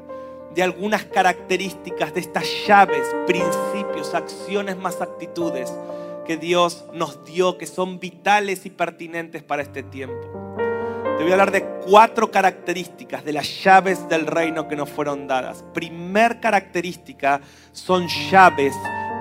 de 0.55 0.63
algunas 0.63 1.05
características 1.05 2.15
de 2.15 2.21
estas 2.21 2.45
llaves, 2.65 3.05
principios, 3.27 4.15
acciones 4.15 4.75
más 4.75 5.01
actitudes 5.01 5.71
que 6.25 6.37
Dios 6.37 6.85
nos 6.93 7.23
dio, 7.25 7.59
que 7.59 7.67
son 7.67 7.99
vitales 7.99 8.65
y 8.65 8.71
pertinentes 8.71 9.43
para 9.43 9.61
este 9.61 9.83
tiempo. 9.83 10.55
Te 10.55 11.21
voy 11.21 11.29
a 11.29 11.33
hablar 11.33 11.51
de 11.51 11.63
cuatro 11.87 12.31
características 12.31 13.23
de 13.23 13.33
las 13.33 13.63
llaves 13.63 14.09
del 14.09 14.25
reino 14.25 14.67
que 14.67 14.75
nos 14.75 14.89
fueron 14.89 15.27
dadas. 15.27 15.63
Primer 15.75 16.39
característica 16.39 17.39
son 17.71 18.07
llaves 18.31 18.73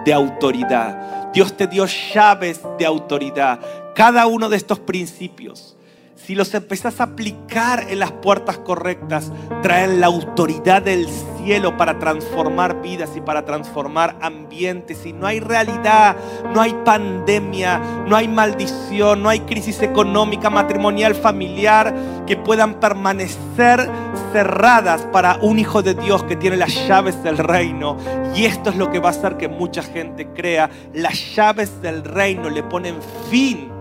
de 0.04 0.12
autoridad. 0.12 1.32
Dios 1.32 1.56
te 1.56 1.66
dio 1.66 1.86
llaves 1.86 2.60
de 2.78 2.86
autoridad. 2.86 3.60
Cada 3.94 4.26
uno 4.26 4.48
de 4.48 4.56
estos 4.56 4.78
principios 4.78 5.76
si 6.16 6.34
los 6.34 6.54
empezás 6.54 7.00
a 7.00 7.04
aplicar 7.04 7.86
en 7.88 7.98
las 7.98 8.12
puertas 8.12 8.58
correctas, 8.58 9.32
traen 9.62 10.00
la 10.00 10.06
autoridad 10.06 10.80
del 10.82 11.08
cielo 11.08 11.76
para 11.76 11.98
transformar 11.98 12.80
vidas 12.80 13.10
y 13.16 13.20
para 13.20 13.44
transformar 13.44 14.16
ambientes. 14.22 15.04
Y 15.04 15.12
no 15.12 15.26
hay 15.26 15.40
realidad, 15.40 16.16
no 16.54 16.60
hay 16.60 16.72
pandemia, 16.84 17.78
no 18.06 18.16
hay 18.16 18.28
maldición, 18.28 19.22
no 19.22 19.28
hay 19.28 19.40
crisis 19.40 19.82
económica, 19.82 20.50
matrimonial, 20.50 21.14
familiar 21.14 21.94
que 22.26 22.36
puedan 22.36 22.80
permanecer 22.80 23.90
cerradas 24.32 25.02
para 25.12 25.36
un 25.42 25.58
hijo 25.58 25.82
de 25.82 25.94
Dios 25.94 26.24
que 26.24 26.36
tiene 26.36 26.56
las 26.56 26.74
llaves 26.86 27.22
del 27.22 27.38
reino. 27.38 27.98
Y 28.34 28.46
esto 28.46 28.70
es 28.70 28.76
lo 28.76 28.90
que 28.90 29.00
va 29.00 29.08
a 29.08 29.12
hacer 29.12 29.36
que 29.36 29.48
mucha 29.48 29.82
gente 29.82 30.28
crea. 30.28 30.70
Las 30.94 31.34
llaves 31.34 31.82
del 31.82 32.04
reino 32.04 32.48
le 32.48 32.62
ponen 32.62 32.96
fin 33.30 33.73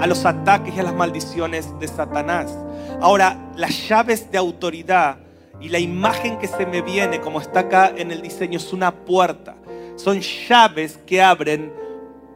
a 0.00 0.06
los 0.06 0.24
ataques 0.24 0.74
y 0.74 0.80
a 0.80 0.82
las 0.82 0.94
maldiciones 0.94 1.78
de 1.78 1.86
Satanás. 1.86 2.56
Ahora, 3.00 3.52
las 3.56 3.88
llaves 3.88 4.30
de 4.30 4.38
autoridad 4.38 5.18
y 5.60 5.68
la 5.68 5.78
imagen 5.78 6.38
que 6.38 6.48
se 6.48 6.66
me 6.66 6.80
viene, 6.80 7.20
como 7.20 7.40
está 7.40 7.60
acá 7.60 7.92
en 7.94 8.10
el 8.10 8.22
diseño, 8.22 8.56
es 8.56 8.72
una 8.72 8.92
puerta. 8.92 9.54
Son 9.96 10.20
llaves 10.20 10.98
que 11.06 11.20
abren 11.20 11.72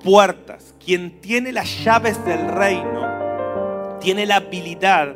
puertas. 0.02 0.74
Quien 0.84 1.20
tiene 1.20 1.52
las 1.52 1.82
llaves 1.82 2.22
del 2.26 2.48
reino 2.48 3.98
tiene 4.00 4.26
la 4.26 4.36
habilidad 4.36 5.14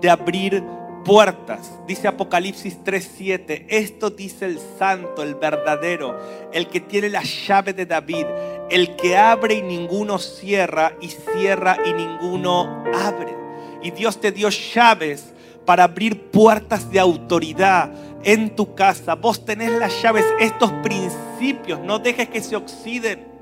de 0.00 0.10
abrir 0.10 0.64
puertas. 1.06 1.72
Dice 1.86 2.08
Apocalipsis 2.08 2.82
3:7. 2.84 3.64
Esto 3.68 4.10
dice 4.10 4.44
el 4.44 4.58
santo, 4.78 5.22
el 5.22 5.36
verdadero, 5.36 6.18
el 6.52 6.66
que 6.66 6.80
tiene 6.80 7.08
la 7.08 7.22
llave 7.22 7.72
de 7.72 7.86
David, 7.86 8.26
el 8.68 8.96
que 8.96 9.16
abre 9.16 9.54
y 9.54 9.62
ninguno 9.62 10.18
cierra, 10.18 10.94
y 11.00 11.08
cierra 11.08 11.78
y 11.86 11.92
ninguno 11.92 12.84
abre. 12.94 13.34
Y 13.82 13.92
Dios 13.92 14.20
te 14.20 14.32
dio 14.32 14.48
llaves 14.48 15.32
para 15.64 15.84
abrir 15.84 16.30
puertas 16.30 16.90
de 16.90 16.98
autoridad 16.98 17.90
en 18.24 18.56
tu 18.56 18.74
casa. 18.74 19.14
Vos 19.14 19.44
tenés 19.44 19.70
las 19.70 20.02
llaves, 20.02 20.24
estos 20.40 20.72
principios, 20.82 21.78
no 21.80 22.00
dejes 22.00 22.28
que 22.28 22.42
se 22.42 22.56
oxiden. 22.56 23.35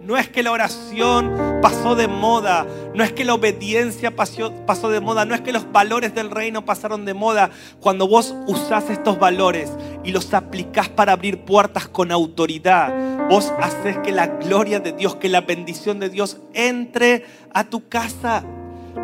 No 0.00 0.16
es 0.16 0.30
que 0.30 0.42
la 0.42 0.50
oración 0.50 1.60
pasó 1.60 1.94
de 1.94 2.08
moda, 2.08 2.66
no 2.94 3.04
es 3.04 3.12
que 3.12 3.22
la 3.22 3.34
obediencia 3.34 4.16
pasó, 4.16 4.50
pasó, 4.64 4.88
de 4.88 4.98
moda, 4.98 5.26
no 5.26 5.34
es 5.34 5.42
que 5.42 5.52
los 5.52 5.70
valores 5.70 6.14
del 6.14 6.30
reino 6.30 6.64
pasaron 6.64 7.04
de 7.04 7.12
moda. 7.12 7.50
Cuando 7.80 8.08
vos 8.08 8.34
usás 8.46 8.88
estos 8.88 9.18
valores 9.18 9.70
y 10.02 10.12
los 10.12 10.32
aplicás 10.32 10.88
para 10.88 11.12
abrir 11.12 11.44
puertas 11.44 11.86
con 11.86 12.12
autoridad, 12.12 13.28
vos 13.28 13.52
haces 13.60 13.98
que 13.98 14.10
la 14.10 14.26
gloria 14.26 14.80
de 14.80 14.92
Dios, 14.92 15.16
que 15.16 15.28
la 15.28 15.42
bendición 15.42 16.00
de 16.00 16.08
Dios 16.08 16.38
entre 16.54 17.26
a 17.52 17.64
tu 17.64 17.86
casa. 17.86 18.42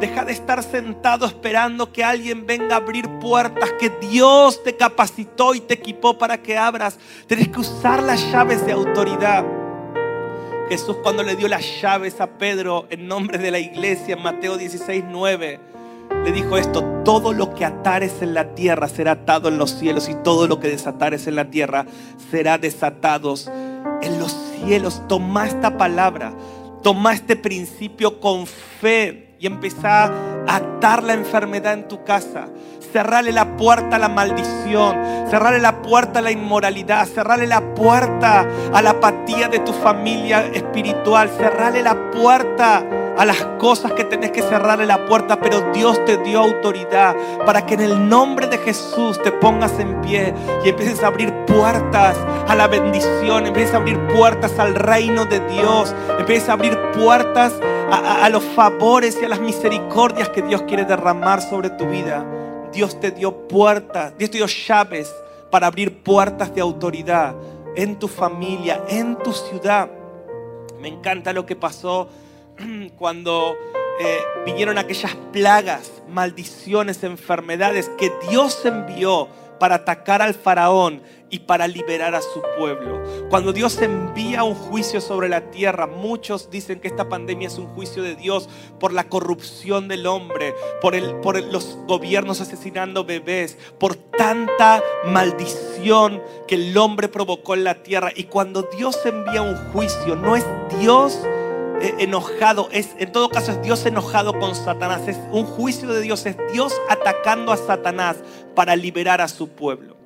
Deja 0.00 0.24
de 0.24 0.32
estar 0.32 0.62
sentado 0.62 1.26
esperando 1.26 1.92
que 1.92 2.04
alguien 2.04 2.46
venga 2.46 2.74
a 2.74 2.78
abrir 2.78 3.06
puertas 3.20 3.70
que 3.78 3.90
Dios 3.90 4.62
te 4.64 4.76
capacitó 4.76 5.54
y 5.54 5.60
te 5.60 5.74
equipó 5.74 6.16
para 6.16 6.42
que 6.42 6.56
abras. 6.56 6.98
Tienes 7.26 7.48
que 7.48 7.60
usar 7.60 8.02
las 8.02 8.32
llaves 8.32 8.64
de 8.64 8.72
autoridad. 8.72 9.44
Jesús 10.68 10.96
cuando 11.00 11.22
le 11.22 11.36
dio 11.36 11.46
las 11.46 11.80
llaves 11.80 12.20
a 12.20 12.26
Pedro 12.38 12.86
en 12.90 13.06
nombre 13.06 13.38
de 13.38 13.52
la 13.52 13.60
iglesia 13.60 14.16
en 14.16 14.22
Mateo 14.22 14.56
16, 14.56 15.04
9, 15.08 15.60
le 16.24 16.32
dijo 16.32 16.56
esto, 16.56 16.82
todo 17.04 17.32
lo 17.32 17.54
que 17.54 17.64
atares 17.64 18.20
en 18.20 18.34
la 18.34 18.54
tierra 18.56 18.88
será 18.88 19.12
atado 19.12 19.48
en 19.48 19.58
los 19.58 19.70
cielos 19.70 20.08
y 20.08 20.14
todo 20.14 20.48
lo 20.48 20.58
que 20.58 20.68
desatares 20.68 21.28
en 21.28 21.36
la 21.36 21.50
tierra 21.50 21.86
será 22.32 22.58
desatados 22.58 23.48
en 24.02 24.18
los 24.18 24.36
cielos. 24.64 25.02
Toma 25.06 25.46
esta 25.46 25.78
palabra, 25.78 26.32
toma 26.82 27.14
este 27.14 27.36
principio 27.36 28.18
con 28.18 28.46
fe 28.46 29.36
y 29.38 29.46
empieza 29.46 30.06
a 30.06 30.56
atar 30.56 31.04
la 31.04 31.12
enfermedad 31.12 31.74
en 31.74 31.86
tu 31.86 32.02
casa 32.02 32.48
cerrarle 32.92 33.32
la 33.32 33.56
puerta 33.56 33.96
a 33.96 33.98
la 33.98 34.08
maldición, 34.08 34.96
cerrarle 35.28 35.60
la 35.60 35.82
puerta 35.82 36.20
a 36.20 36.22
la 36.22 36.30
inmoralidad, 36.30 37.06
cerrarle 37.06 37.46
la 37.46 37.74
puerta 37.74 38.46
a 38.72 38.82
la 38.82 38.90
apatía 38.90 39.48
de 39.48 39.58
tu 39.60 39.72
familia 39.72 40.46
espiritual, 40.46 41.30
cerrarle 41.36 41.82
la 41.82 42.10
puerta 42.10 42.84
a 43.16 43.24
las 43.24 43.42
cosas 43.58 43.92
que 43.92 44.04
tenés 44.04 44.30
que 44.30 44.42
cerrarle 44.42 44.86
la 44.86 45.06
puerta, 45.06 45.40
pero 45.40 45.72
Dios 45.72 46.04
te 46.04 46.18
dio 46.18 46.40
autoridad 46.40 47.16
para 47.44 47.64
que 47.64 47.74
en 47.74 47.80
el 47.80 48.08
nombre 48.08 48.46
de 48.46 48.58
Jesús 48.58 49.20
te 49.22 49.32
pongas 49.32 49.78
en 49.78 50.00
pie 50.02 50.34
y 50.64 50.68
empieces 50.68 51.02
a 51.02 51.08
abrir 51.08 51.32
puertas 51.46 52.16
a 52.46 52.54
la 52.54 52.66
bendición, 52.66 53.46
empieces 53.46 53.74
a 53.74 53.78
abrir 53.78 53.98
puertas 54.08 54.58
al 54.58 54.74
reino 54.74 55.24
de 55.24 55.40
Dios, 55.48 55.94
empieces 56.18 56.48
a 56.48 56.52
abrir 56.52 56.78
puertas 56.92 57.54
a, 57.90 58.24
a 58.24 58.28
los 58.28 58.44
favores 58.44 59.16
y 59.20 59.24
a 59.24 59.28
las 59.28 59.40
misericordias 59.40 60.28
que 60.28 60.42
Dios 60.42 60.62
quiere 60.62 60.84
derramar 60.84 61.40
sobre 61.40 61.70
tu 61.70 61.86
vida. 61.86 62.24
Dios 62.76 63.00
te 63.00 63.10
dio 63.10 63.48
puertas, 63.48 64.16
Dios 64.18 64.30
te 64.30 64.36
dio 64.36 64.46
llaves 64.46 65.10
para 65.50 65.66
abrir 65.66 66.02
puertas 66.02 66.54
de 66.54 66.60
autoridad 66.60 67.34
en 67.74 67.98
tu 67.98 68.06
familia, 68.06 68.84
en 68.90 69.16
tu 69.16 69.32
ciudad. 69.32 69.88
Me 70.78 70.88
encanta 70.88 71.32
lo 71.32 71.46
que 71.46 71.56
pasó 71.56 72.06
cuando 72.98 73.54
eh, 73.98 74.18
vinieron 74.44 74.76
aquellas 74.76 75.14
plagas, 75.32 75.90
maldiciones, 76.06 77.02
enfermedades 77.02 77.90
que 77.96 78.12
Dios 78.28 78.60
envió 78.66 79.28
para 79.58 79.76
atacar 79.76 80.22
al 80.22 80.34
faraón 80.34 81.02
y 81.30 81.40
para 81.40 81.66
liberar 81.66 82.14
a 82.14 82.22
su 82.22 82.42
pueblo. 82.56 83.02
Cuando 83.30 83.52
Dios 83.52 83.80
envía 83.82 84.44
un 84.44 84.54
juicio 84.54 85.00
sobre 85.00 85.28
la 85.28 85.50
tierra, 85.50 85.86
muchos 85.86 86.50
dicen 86.50 86.80
que 86.80 86.88
esta 86.88 87.08
pandemia 87.08 87.48
es 87.48 87.58
un 87.58 87.66
juicio 87.66 88.02
de 88.02 88.14
Dios 88.14 88.48
por 88.78 88.92
la 88.92 89.08
corrupción 89.08 89.88
del 89.88 90.06
hombre, 90.06 90.54
por, 90.80 90.94
el, 90.94 91.20
los 91.50 91.78
gobiernos 91.86 92.40
asesinando 92.40 93.04
bebés, 93.04 93.58
por 93.78 93.96
tanta 93.96 94.82
maldición 95.06 96.22
que 96.46 96.54
el 96.54 96.76
hombre 96.78 97.08
provocó 97.08 97.54
en 97.54 97.64
la 97.64 97.82
tierra. 97.82 98.12
Y 98.14 98.24
cuando 98.24 98.62
Dios 98.62 98.98
envía 99.04 99.42
un 99.42 99.56
juicio, 99.72 100.16
no 100.16 100.36
es 100.36 100.46
Dios 100.78 101.20
enojado, 101.80 102.68
es, 102.72 102.94
en 102.98 103.12
todo 103.12 103.28
caso 103.28 103.52
es 103.52 103.62
Dios 103.62 103.84
enojado 103.86 104.38
con 104.38 104.54
Satanás, 104.54 105.06
es 105.08 105.18
un 105.30 105.44
juicio 105.44 105.88
de 105.88 106.00
Dios, 106.00 106.24
es 106.26 106.36
Dios 106.52 106.72
atacando 106.88 107.52
a 107.52 107.56
Satanás 107.56 108.16
para 108.54 108.76
liberar 108.76 109.20
a 109.20 109.28
su 109.28 109.48
pueblo. 109.48 109.96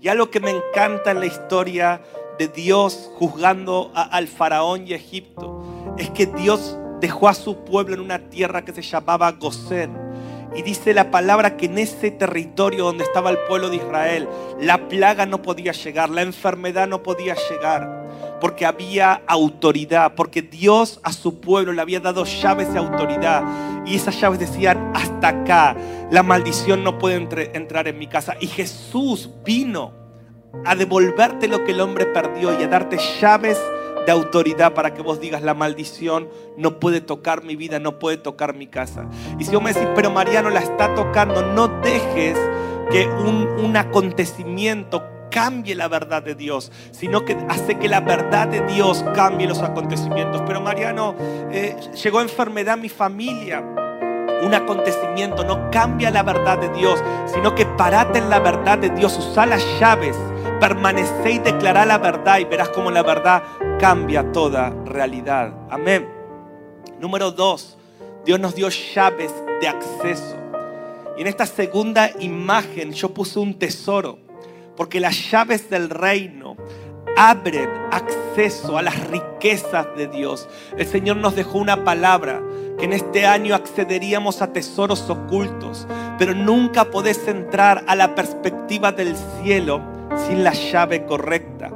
Y 0.00 0.08
algo 0.08 0.30
que 0.30 0.40
me 0.40 0.50
encanta 0.50 1.10
en 1.10 1.20
la 1.20 1.26
historia 1.26 2.00
de 2.38 2.48
Dios 2.48 3.10
juzgando 3.16 3.90
al 3.94 4.28
faraón 4.28 4.86
y 4.86 4.94
Egipto 4.94 5.62
es 5.98 6.10
que 6.10 6.26
Dios 6.26 6.78
dejó 7.00 7.28
a 7.28 7.34
su 7.34 7.64
pueblo 7.64 7.94
en 7.94 8.00
una 8.00 8.30
tierra 8.30 8.64
que 8.64 8.72
se 8.72 8.82
llamaba 8.82 9.32
Gosén. 9.32 9.96
Y 10.54 10.62
dice 10.62 10.94
la 10.94 11.10
palabra 11.10 11.56
que 11.56 11.66
en 11.66 11.78
ese 11.78 12.10
territorio 12.10 12.84
donde 12.84 13.04
estaba 13.04 13.30
el 13.30 13.38
pueblo 13.48 13.68
de 13.68 13.76
Israel, 13.76 14.28
la 14.60 14.88
plaga 14.88 15.26
no 15.26 15.42
podía 15.42 15.72
llegar, 15.72 16.10
la 16.10 16.22
enfermedad 16.22 16.88
no 16.88 17.02
podía 17.02 17.36
llegar, 17.50 18.07
porque 18.40 18.66
había 18.66 19.22
autoridad, 19.26 20.14
porque 20.14 20.42
Dios 20.42 21.00
a 21.02 21.12
su 21.12 21.40
pueblo 21.40 21.72
le 21.72 21.82
había 21.82 22.00
dado 22.00 22.24
llaves 22.24 22.72
de 22.72 22.78
autoridad. 22.78 23.42
Y 23.86 23.96
esas 23.96 24.20
llaves 24.20 24.38
decían, 24.38 24.92
hasta 24.94 25.28
acá, 25.28 25.76
la 26.10 26.22
maldición 26.22 26.84
no 26.84 26.98
puede 26.98 27.16
entrar 27.54 27.88
en 27.88 27.98
mi 27.98 28.06
casa. 28.06 28.36
Y 28.40 28.46
Jesús 28.46 29.30
vino 29.44 29.92
a 30.64 30.74
devolverte 30.74 31.48
lo 31.48 31.64
que 31.64 31.72
el 31.72 31.80
hombre 31.80 32.06
perdió 32.06 32.58
y 32.58 32.62
a 32.62 32.68
darte 32.68 32.98
llaves 33.20 33.58
de 34.06 34.12
autoridad 34.12 34.72
para 34.72 34.94
que 34.94 35.02
vos 35.02 35.20
digas 35.20 35.42
la 35.42 35.52
maldición 35.52 36.30
no 36.56 36.80
puede 36.80 37.02
tocar 37.02 37.44
mi 37.44 37.56
vida, 37.56 37.78
no 37.78 37.98
puede 37.98 38.16
tocar 38.16 38.54
mi 38.54 38.66
casa. 38.66 39.06
Y 39.38 39.44
si 39.44 39.54
vos 39.54 39.62
me 39.62 39.72
decís, 39.72 39.88
pero 39.94 40.10
Mariano 40.10 40.48
la 40.48 40.60
está 40.60 40.94
tocando, 40.94 41.42
no 41.52 41.68
dejes 41.68 42.38
que 42.90 43.06
un, 43.06 43.76
acontecimiento 43.76 45.04
cambie 45.38 45.76
la 45.76 45.86
verdad 45.86 46.22
de 46.22 46.34
Dios, 46.34 46.72
sino 46.90 47.24
que 47.24 47.36
hace 47.48 47.78
que 47.78 47.88
la 47.88 48.00
verdad 48.00 48.48
de 48.48 48.60
Dios 48.62 49.04
cambie 49.14 49.46
los 49.46 49.62
acontecimientos. 49.62 50.42
Pero 50.44 50.60
Mariano, 50.60 51.14
eh, 51.52 51.76
llegó 52.02 52.20
enfermedad 52.20 52.74
a 52.74 52.76
mi 52.76 52.88
familia. 52.88 53.62
Un 54.42 54.52
acontecimiento 54.54 55.44
no 55.44 55.70
cambia 55.70 56.10
la 56.10 56.22
verdad 56.22 56.58
de 56.58 56.68
Dios, 56.70 57.00
sino 57.32 57.54
que 57.54 57.66
parate 57.66 58.18
en 58.18 58.30
la 58.30 58.40
verdad 58.40 58.78
de 58.78 58.90
Dios, 58.90 59.16
usa 59.18 59.46
las 59.46 59.64
llaves 59.78 60.16
Permanece 60.60 61.30
y 61.30 61.38
declara 61.38 61.86
la 61.86 61.98
verdad 61.98 62.40
y 62.40 62.44
verás 62.44 62.70
cómo 62.70 62.90
la 62.90 63.04
verdad 63.04 63.44
cambia 63.78 64.32
toda 64.32 64.70
realidad. 64.86 65.54
Amén. 65.70 66.08
Número 66.98 67.30
dos, 67.30 67.78
Dios 68.24 68.40
nos 68.40 68.56
dio 68.56 68.68
llaves 68.68 69.32
de 69.60 69.68
acceso. 69.68 70.36
Y 71.16 71.20
en 71.20 71.28
esta 71.28 71.46
segunda 71.46 72.10
imagen 72.18 72.92
yo 72.92 73.14
puse 73.14 73.38
un 73.38 73.56
tesoro, 73.56 74.18
porque 74.78 75.00
las 75.00 75.30
llaves 75.30 75.68
del 75.68 75.90
reino 75.90 76.56
abren 77.16 77.68
acceso 77.90 78.78
a 78.78 78.82
las 78.82 79.08
riquezas 79.08 79.88
de 79.96 80.06
Dios. 80.06 80.48
El 80.76 80.86
Señor 80.86 81.16
nos 81.16 81.34
dejó 81.34 81.58
una 81.58 81.82
palabra 81.82 82.40
que 82.78 82.84
en 82.84 82.92
este 82.92 83.26
año 83.26 83.56
accederíamos 83.56 84.40
a 84.40 84.52
tesoros 84.52 85.10
ocultos, 85.10 85.88
pero 86.16 86.32
nunca 86.32 86.92
podés 86.92 87.26
entrar 87.26 87.84
a 87.88 87.96
la 87.96 88.14
perspectiva 88.14 88.92
del 88.92 89.16
cielo 89.42 89.82
sin 90.28 90.44
la 90.44 90.52
llave 90.52 91.04
correcta. 91.06 91.72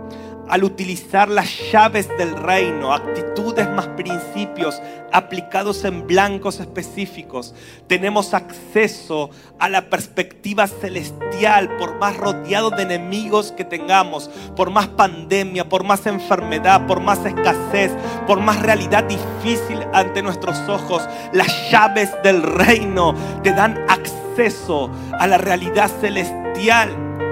Al 0.48 0.64
utilizar 0.64 1.28
las 1.28 1.48
llaves 1.70 2.08
del 2.18 2.36
reino, 2.36 2.92
actitudes 2.92 3.70
más 3.70 3.86
principios 3.88 4.82
aplicados 5.12 5.84
en 5.84 6.06
blancos 6.06 6.60
específicos, 6.60 7.54
tenemos 7.86 8.34
acceso 8.34 9.30
a 9.58 9.68
la 9.68 9.88
perspectiva 9.88 10.66
celestial 10.66 11.76
por 11.76 11.98
más 11.98 12.16
rodeado 12.16 12.70
de 12.70 12.82
enemigos 12.82 13.52
que 13.52 13.64
tengamos, 13.64 14.28
por 14.56 14.70
más 14.70 14.88
pandemia, 14.88 15.68
por 15.68 15.84
más 15.84 16.06
enfermedad, 16.06 16.86
por 16.86 17.00
más 17.00 17.24
escasez, 17.24 17.92
por 18.26 18.40
más 18.40 18.60
realidad 18.60 19.04
difícil 19.04 19.78
ante 19.94 20.22
nuestros 20.22 20.58
ojos. 20.68 21.02
Las 21.32 21.70
llaves 21.70 22.10
del 22.22 22.42
reino 22.42 23.14
te 23.42 23.52
dan 23.52 23.78
acceso 23.88 24.90
a 25.18 25.26
la 25.26 25.38
realidad 25.38 25.90
celestial 26.00 26.90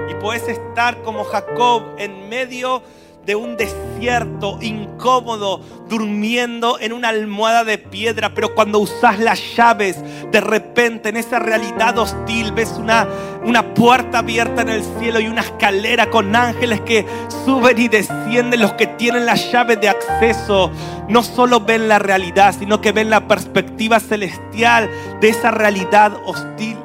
y 0.09 0.15
puedes 0.15 0.47
estar 0.47 1.01
como 1.03 1.23
Jacob 1.23 1.83
en 1.97 2.29
medio 2.29 2.79
de 2.79 3.00
un 3.35 3.57
desierto 3.57 4.57
incómodo, 4.61 5.61
durmiendo 5.87 6.79
en 6.79 6.93
una 6.93 7.09
almohada 7.09 7.63
de 7.63 7.77
piedra, 7.77 8.33
pero 8.33 8.55
cuando 8.55 8.79
usas 8.79 9.19
las 9.19 9.55
llaves, 9.55 9.97
de 10.31 10.41
repente 10.41 11.09
en 11.09 11.17
esa 11.17 11.39
realidad 11.39 11.97
hostil 11.97 12.51
ves 12.51 12.73
una, 12.77 13.07
una 13.43 13.73
puerta 13.73 14.19
abierta 14.19 14.61
en 14.61 14.69
el 14.69 14.83
cielo 14.99 15.19
y 15.19 15.27
una 15.27 15.41
escalera 15.41 16.09
con 16.09 16.35
ángeles 16.35 16.81
que 16.81 17.05
suben 17.45 17.77
y 17.79 17.87
descienden. 17.87 18.61
Los 18.61 18.73
que 18.73 18.87
tienen 18.87 19.25
las 19.25 19.51
llaves 19.51 19.79
de 19.81 19.89
acceso 19.89 20.71
no 21.07 21.23
solo 21.23 21.59
ven 21.59 21.87
la 21.87 21.99
realidad, 21.99 22.55
sino 22.57 22.81
que 22.81 22.91
ven 22.91 23.09
la 23.09 23.27
perspectiva 23.27 23.99
celestial 23.99 24.89
de 25.19 25.29
esa 25.29 25.51
realidad 25.51 26.13
hostil. 26.25 26.77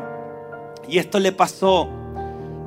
Y 0.88 0.98
esto 0.98 1.18
le 1.18 1.32
pasó 1.32 1.88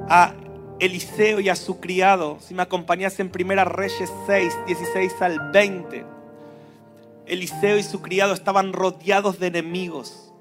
a 0.10 0.34
Eliseo 0.80 1.40
y 1.40 1.50
a 1.50 1.56
su 1.56 1.80
criado. 1.80 2.38
Si 2.40 2.54
me 2.54 2.62
acompañas 2.62 3.20
en 3.20 3.30
Primera 3.30 3.66
Reyes 3.66 4.12
6, 4.28 4.54
16 4.68 5.22
al 5.22 5.52
20. 5.52 6.06
Eliseo 7.26 7.78
y 7.78 7.84
su 7.84 8.02
criado 8.02 8.34
estaban 8.34 8.74
rodeados 8.74 9.40
de 9.40 9.48
enemigos. 9.48 10.34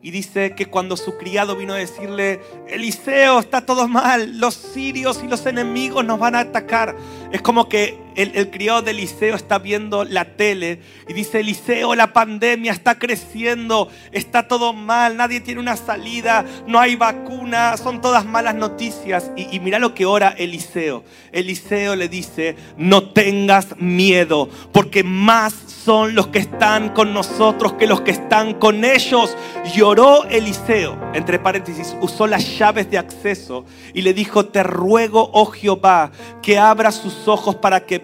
Y 0.00 0.10
dice 0.10 0.54
que 0.56 0.66
cuando 0.66 0.96
su 0.96 1.16
criado 1.16 1.54
vino 1.54 1.74
a 1.74 1.76
decirle, 1.76 2.40
Eliseo, 2.66 3.38
está 3.38 3.64
todo 3.64 3.86
mal, 3.86 4.40
los 4.40 4.54
sirios 4.54 5.22
y 5.22 5.28
los 5.28 5.46
enemigos 5.46 6.04
nos 6.04 6.18
van 6.18 6.34
a 6.34 6.40
atacar. 6.40 6.96
Es 7.30 7.40
como 7.40 7.68
que 7.68 8.01
el, 8.14 8.50
criado 8.50 8.82
de 8.82 8.92
Eliseo 8.92 9.34
está 9.34 9.58
viendo 9.58 10.04
la 10.04 10.36
tele 10.36 10.80
y 11.08 11.12
dice, 11.12 11.40
Eliseo, 11.40 11.94
la 11.94 12.12
pandemia 12.12 12.72
está 12.72 12.98
creciendo, 12.98 13.88
está 14.12 14.48
todo 14.48 14.72
mal, 14.72 15.16
nadie 15.16 15.40
tiene 15.40 15.60
una 15.60 15.76
salida, 15.76 16.44
no 16.66 16.78
hay 16.78 16.96
vacuna, 16.96 17.76
son 17.76 18.00
todas 18.00 18.24
malas 18.24 18.54
noticias. 18.54 19.30
Y, 19.36 19.54
y 19.54 19.60
mira 19.60 19.78
lo 19.78 19.94
que 19.94 20.06
ora 20.06 20.34
Eliseo. 20.36 21.04
Eliseo 21.32 21.96
le 21.96 22.08
dice, 22.08 22.56
no 22.76 23.10
tengas 23.10 23.76
miedo, 23.78 24.48
porque 24.72 25.02
más 25.02 25.54
son 25.84 26.14
los 26.14 26.28
que 26.28 26.38
están 26.38 26.90
con 26.90 27.12
nosotros 27.12 27.72
que 27.74 27.86
los 27.86 28.02
que 28.02 28.12
están 28.12 28.54
con 28.54 28.84
ellos. 28.84 29.36
Lloró 29.74 30.24
Eliseo, 30.24 30.98
entre 31.14 31.38
paréntesis, 31.38 31.96
usó 32.00 32.26
las 32.26 32.58
llaves 32.58 32.90
de 32.90 32.98
acceso 32.98 33.64
y 33.94 34.02
le 34.02 34.14
dijo, 34.14 34.46
te 34.46 34.62
ruego, 34.62 35.30
oh 35.32 35.46
Jehová, 35.46 36.12
que 36.42 36.58
abra 36.58 36.92
sus 36.92 37.26
ojos 37.26 37.56
para 37.56 37.80
que 37.80 37.98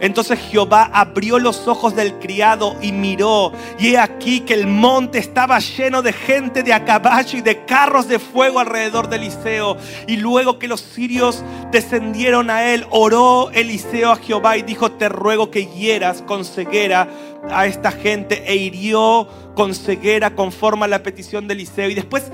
Entonces 0.00 0.38
Jehová 0.38 0.90
abrió 0.92 1.38
los 1.38 1.66
ojos 1.66 1.94
del 1.96 2.14
criado 2.18 2.76
y 2.80 2.92
miró. 2.92 3.52
Y 3.78 3.88
he 3.88 3.98
aquí 3.98 4.40
que 4.40 4.54
el 4.54 4.66
monte 4.66 5.18
estaba 5.18 5.58
lleno 5.58 6.02
de 6.02 6.12
gente 6.12 6.62
de 6.62 6.72
a 6.72 6.84
caballo 6.84 7.38
y 7.38 7.40
de 7.40 7.64
carros 7.64 8.08
de 8.08 8.18
fuego 8.18 8.60
alrededor 8.60 9.08
de 9.08 9.16
Eliseo. 9.16 9.76
Y 10.06 10.16
luego 10.16 10.58
que 10.58 10.68
los 10.68 10.80
sirios 10.80 11.42
descendieron 11.70 12.50
a 12.50 12.72
él, 12.72 12.86
oró 12.90 13.50
Eliseo 13.52 14.12
a 14.12 14.16
Jehová 14.16 14.56
y 14.56 14.62
dijo, 14.62 14.92
te 14.92 15.08
ruego 15.08 15.50
que 15.50 15.66
hieras 15.66 16.22
con 16.22 16.44
ceguera 16.44 17.08
a 17.50 17.66
esta 17.66 17.90
gente 17.90 18.44
e 18.46 18.56
hirió 18.56 19.28
con 19.54 19.74
ceguera 19.74 20.34
conforme 20.34 20.84
a 20.84 20.88
la 20.88 21.02
petición 21.02 21.48
de 21.48 21.54
Eliseo. 21.54 21.88
Y 21.88 21.94
después 21.94 22.30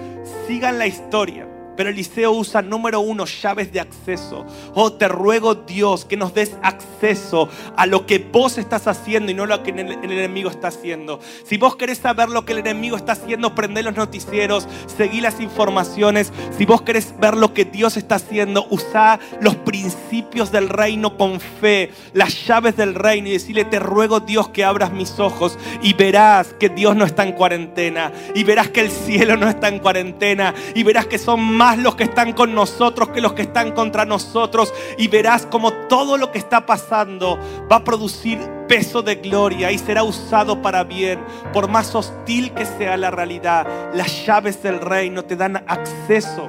sigan 0.47 0.79
la 0.79 0.87
historia. 0.87 1.56
Pero 1.77 1.91
Eliseo 1.91 2.33
usa 2.33 2.63
número 2.63 3.01
uno, 3.01 3.27
llaves 3.27 3.73
de 3.73 3.81
acceso. 3.81 4.47
Oh, 4.75 4.93
te 4.93 5.09
ruego 5.09 5.55
Dios 5.55 6.05
que 6.05 6.17
nos 6.17 6.35
des 6.35 6.57
acceso 6.63 7.49
a 7.77 7.87
lo 7.87 8.07
que 8.07 8.19
vos 8.19 8.59
estás 8.59 8.87
haciendo 8.87 9.31
y 9.31 9.35
no 9.35 9.47
lo 9.47 9.63
que 9.63 9.71
el, 9.71 9.81
enemigo 9.81 10.51
está 10.51 10.69
haciendo. 10.69 11.21
Si 11.45 11.57
vos 11.57 11.77
querés 11.77 11.99
saber 11.99 12.29
lo 12.29 12.45
que 12.45 12.53
el 12.53 12.59
enemigo 12.59 12.97
está 12.97 13.13
haciendo, 13.13 13.55
prende 13.55 13.83
los 13.83 13.97
noticieros, 13.97 14.67
seguí 14.97 15.21
las 15.21 15.41
informaciones. 15.41 16.33
Si 16.57 16.65
vos 16.65 16.83
querés 16.83 17.15
ver 17.21 17.37
lo 17.37 17.53
que 17.53 17.65
Dios 17.65 17.97
está 17.97 18.17
haciendo, 18.17 18.67
usa 18.71 19.21
los 19.41 19.57
principios 19.57 20.53
del 20.53 20.69
reino 20.69 21.17
con 21.17 21.41
fe, 21.41 21.91
las 22.13 22.47
llaves 22.47 22.77
del 22.77 22.95
reino 22.95 23.29
y 23.29 23.33
decirle, 23.33 23.65
te 23.65 23.79
ruego 23.79 24.21
Dios 24.21 24.49
que 24.49 24.65
abras 24.65 24.93
mis 24.93 25.19
ojos 25.19 25.59
y 25.83 25.95
verás 25.95 26.55
que 26.59 26.69
Dios 26.69 26.97
no 26.97 27.05
está 27.05 27.25
en 27.25 27.33
cuarentena 27.33 28.13
y 28.35 28.45
verás 28.45 28.69
que 28.71 28.81
el 28.81 28.91
cielo 28.91 29.37
no 29.37 29.49
está 29.49 29.69
en 29.69 29.79
cuarentena 29.79 30.55
y 30.75 30.83
verás 30.83 31.07
que 31.07 31.19
son 31.19 31.43
más 31.43 31.66
más 31.67 31.79
los 31.79 31.97
que 31.97 32.05
están 32.05 32.33
con 32.33 32.55
nosotros 32.55 33.09
que 33.09 33.21
los 33.21 33.33
que 33.33 33.43
están 33.43 33.73
contra 33.73 34.05
nosotros. 34.05 34.73
Y 34.99 35.09
verás 35.09 35.47
como 35.47 35.73
todo 35.89 36.17
lo 36.17 36.31
que 36.31 36.39
está 36.39 36.65
pasando 36.65 37.41
va 37.71 37.77
a 37.77 37.85
producir 37.85 38.39
peso 38.69 39.03
de 39.03 39.17
gloria 39.17 39.73
y 39.73 39.79
será 39.79 40.05
usado 40.05 40.63
para 40.63 40.85
bien. 40.85 41.19
Por 41.53 41.69
más 41.69 41.93
hostil 41.97 42.53
que 42.53 42.65
sea 42.65 42.97
la 42.97 43.11
realidad, 43.11 43.67
las 43.93 44.25
llaves 44.25 44.63
del 44.63 44.81
reino 44.81 45.25
te 45.25 45.35
dan 45.35 45.57
acceso 45.67 46.49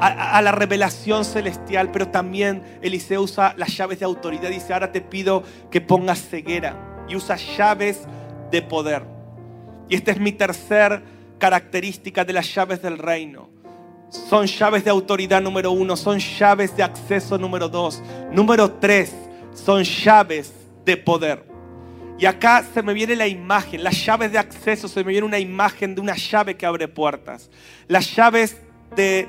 a, 0.00 0.40
la 0.40 0.52
revelación 0.52 1.24
celestial, 1.24 1.90
pero 1.90 2.08
también 2.08 2.62
Eliseo 2.82 3.22
usa 3.22 3.54
las 3.56 3.76
llaves 3.76 3.98
de 3.98 4.04
autoridad. 4.04 4.50
Dice, 4.50 4.72
ahora 4.72 4.92
te 4.92 5.00
pido 5.00 5.42
que 5.68 5.80
pongas 5.80 6.20
ceguera 6.20 7.04
y 7.08 7.16
usa 7.16 7.34
llaves 7.34 8.02
de 8.52 8.62
poder. 8.62 9.02
Y 9.88 9.96
esta 9.96 10.12
es 10.12 10.20
mi 10.20 10.30
tercer 10.30 11.02
característica 11.38 12.24
de 12.24 12.34
las 12.34 12.54
llaves 12.54 12.82
del 12.82 12.96
reino. 12.96 13.59
Son 14.10 14.44
llaves 14.46 14.84
de 14.84 14.90
autoridad 14.90 15.40
número 15.40 15.70
uno, 15.70 15.96
son 15.96 16.18
llaves 16.18 16.76
de 16.76 16.82
acceso 16.82 17.38
número 17.38 17.68
dos. 17.68 18.02
Número 18.32 18.72
tres, 18.72 19.14
son 19.54 19.84
llaves 19.84 20.52
de 20.84 20.96
poder. 20.96 21.44
Y 22.18 22.26
acá 22.26 22.64
se 22.74 22.82
me 22.82 22.92
viene 22.92 23.16
la 23.16 23.28
imagen, 23.28 23.82
las 23.82 24.04
llaves 24.04 24.32
de 24.32 24.38
acceso, 24.38 24.88
se 24.88 25.02
me 25.02 25.12
viene 25.12 25.26
una 25.26 25.38
imagen 25.38 25.94
de 25.94 26.00
una 26.00 26.16
llave 26.16 26.56
que 26.56 26.66
abre 26.66 26.88
puertas. 26.88 27.50
Las 27.86 28.14
llaves 28.14 28.56
de, 28.94 29.26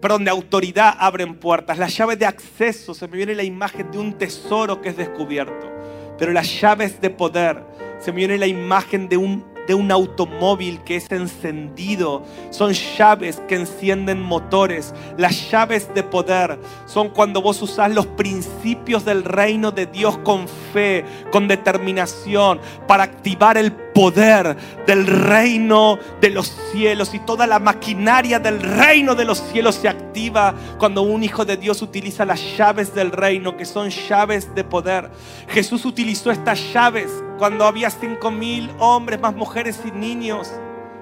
perdón, 0.00 0.24
de 0.24 0.30
autoridad 0.30 0.94
abren 0.98 1.36
puertas. 1.36 1.78
Las 1.78 1.96
llaves 1.96 2.18
de 2.18 2.26
acceso, 2.26 2.92
se 2.92 3.08
me 3.08 3.16
viene 3.16 3.34
la 3.34 3.44
imagen 3.44 3.90
de 3.92 3.98
un 3.98 4.12
tesoro 4.18 4.82
que 4.82 4.90
es 4.90 4.96
descubierto. 4.96 5.72
Pero 6.18 6.32
las 6.32 6.60
llaves 6.60 7.00
de 7.00 7.08
poder, 7.08 7.62
se 8.00 8.10
me 8.12 8.18
viene 8.18 8.36
la 8.36 8.46
imagen 8.46 9.08
de 9.08 9.16
un 9.16 9.55
de 9.66 9.74
un 9.74 9.90
automóvil 9.90 10.80
que 10.82 10.96
es 10.96 11.10
encendido. 11.10 12.22
Son 12.50 12.72
llaves 12.72 13.40
que 13.48 13.56
encienden 13.56 14.20
motores. 14.20 14.94
Las 15.16 15.50
llaves 15.50 15.92
de 15.94 16.02
poder 16.02 16.58
son 16.86 17.10
cuando 17.10 17.42
vos 17.42 17.60
usás 17.62 17.92
los 17.92 18.06
principios 18.06 19.04
del 19.04 19.24
reino 19.24 19.70
de 19.70 19.86
Dios 19.86 20.18
con 20.18 20.48
fe, 20.72 21.04
con 21.30 21.48
determinación, 21.48 22.60
para 22.86 23.04
activar 23.04 23.56
el 23.56 23.72
poder 23.96 24.54
del 24.86 25.06
reino 25.06 25.98
de 26.20 26.28
los 26.28 26.48
cielos 26.70 27.14
y 27.14 27.18
toda 27.20 27.46
la 27.46 27.58
maquinaria 27.58 28.38
del 28.38 28.60
reino 28.60 29.14
de 29.14 29.24
los 29.24 29.38
cielos 29.38 29.76
se 29.76 29.88
activa 29.88 30.54
cuando 30.78 31.00
un 31.00 31.24
hijo 31.24 31.46
de 31.46 31.56
Dios 31.56 31.80
utiliza 31.80 32.26
las 32.26 32.58
llaves 32.58 32.94
del 32.94 33.10
reino, 33.10 33.56
que 33.56 33.64
son 33.64 33.88
llaves 33.88 34.54
de 34.54 34.64
poder. 34.64 35.08
Jesús 35.48 35.86
utilizó 35.86 36.30
estas 36.30 36.60
llaves 36.74 37.10
cuando 37.38 37.64
había 37.64 37.88
cinco 37.88 38.30
mil 38.30 38.70
hombres, 38.80 39.18
más 39.18 39.34
mujeres 39.34 39.80
y 39.82 39.90
niños, 39.90 40.52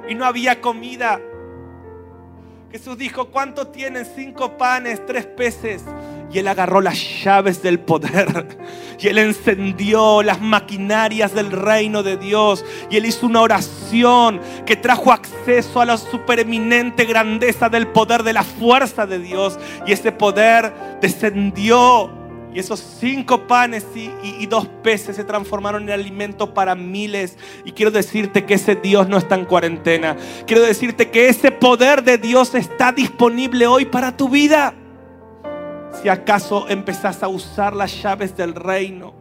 y 0.09 0.15
no 0.15 0.25
había 0.25 0.61
comida. 0.61 1.21
Jesús 2.71 2.97
dijo, 2.97 3.27
¿cuánto 3.27 3.67
tienen? 3.67 4.07
Cinco 4.07 4.57
panes, 4.57 5.05
tres 5.05 5.27
peces. 5.27 5.83
Y 6.35 6.41
él 6.41 6.49
agarró 6.49 6.81
las 6.81 7.23
llaves 7.23 7.63
del 7.63 7.79
poder. 7.79 8.49
Y 8.97 9.09
él 9.09 9.19
encendió 9.19 10.23
las 10.23 10.41
maquinarias 10.41 11.35
del 11.35 11.51
reino 11.51 12.03
de 12.03 12.17
Dios. 12.17 12.65
Y 12.91 12.97
él 12.97 13.05
hizo 13.05 13.27
una 13.27 13.43
oración 13.43 14.41
que 14.65 14.77
trajo 14.77 15.13
acceso 15.13 15.81
a 15.81 15.85
la 15.85 15.99
supereminente 15.99 17.05
grandeza 17.05 17.69
del 17.69 17.89
poder, 17.89 18.23
de 18.23 18.33
la 18.33 18.45
fuerza 18.45 19.05
de 19.05 19.19
Dios. 19.19 19.59
Y 19.87 19.93
ese 19.93 20.11
poder 20.11 20.73
descendió 21.03 22.11
y 22.55 22.61
esos 22.61 22.81
cinco 23.01 23.49
panes 23.49 23.85
y, 23.95 24.47
dos 24.47 24.69
peces 24.83 25.17
se 25.17 25.25
transformaron 25.25 25.83
en 25.83 25.91
alimento 25.91 26.55
para 26.55 26.77
miles. 26.77 27.37
Y 27.65 27.73
quiero 27.73 27.91
decirte 27.91 28.45
que 28.47 28.55
ese 28.55 28.77
Dios 28.77 29.09
no 29.09 29.19
está 29.19 29.35
en 29.35 29.45
cuarentena. 29.45 30.17
Quiero 30.47 30.63
decirte 30.63 31.11
que 31.11 31.29
ese 31.29 31.51
poder 31.51 32.05
de 32.05 32.17
Dios 32.17 32.55
está 32.55 32.93
disponible 32.93 33.67
hoy 33.67 33.85
para 33.87 34.17
tu 34.17 34.29
vida. 34.29 34.73
Si 36.01 36.09
acaso 36.09 36.69
empezás 36.69 37.23
a 37.23 37.29
usar 37.29 37.75
las 37.75 38.03
llaves 38.03 38.37
del 38.37 38.55
reino, 38.55 39.15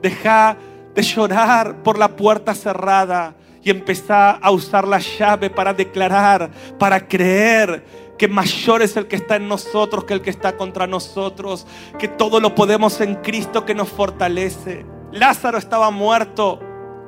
deja 0.00 0.56
de 0.94 1.02
llorar 1.02 1.82
por 1.82 1.98
la 1.98 2.16
puerta 2.16 2.54
cerrada 2.54 3.34
y 3.62 3.70
empezá 3.70 4.32
a 4.32 4.50
usar 4.50 4.86
la 4.86 4.98
llave 4.98 5.50
para 5.50 5.72
declarar, 5.72 6.50
para 6.78 7.06
creer 7.06 7.84
que 8.18 8.28
mayor 8.28 8.82
es 8.82 8.96
el 8.96 9.08
que 9.08 9.16
está 9.16 9.36
en 9.36 9.48
nosotros 9.48 10.04
que 10.04 10.14
el 10.14 10.22
que 10.22 10.30
está 10.30 10.56
contra 10.56 10.86
nosotros, 10.86 11.66
que 11.98 12.08
todo 12.08 12.40
lo 12.40 12.54
podemos 12.54 13.00
en 13.00 13.16
Cristo 13.16 13.64
que 13.64 13.74
nos 13.74 13.88
fortalece. 13.88 14.84
Lázaro 15.12 15.58
estaba 15.58 15.90
muerto 15.90 16.60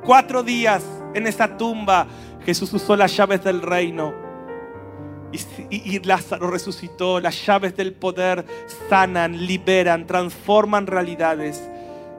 cuatro 0.04 0.42
días 0.42 0.82
en 1.14 1.26
esa 1.26 1.56
tumba. 1.56 2.06
Jesús 2.44 2.72
usó 2.72 2.96
las 2.96 3.16
llaves 3.16 3.42
del 3.42 3.62
reino. 3.62 4.23
Y, 5.70 5.96
y, 5.96 6.00
Lázaro 6.00 6.50
resucitó. 6.50 7.20
Las 7.20 7.44
llaves 7.44 7.76
del 7.76 7.92
poder 7.92 8.44
sanan, 8.88 9.46
liberan, 9.46 10.06
transforman 10.06 10.86
realidades. 10.86 11.62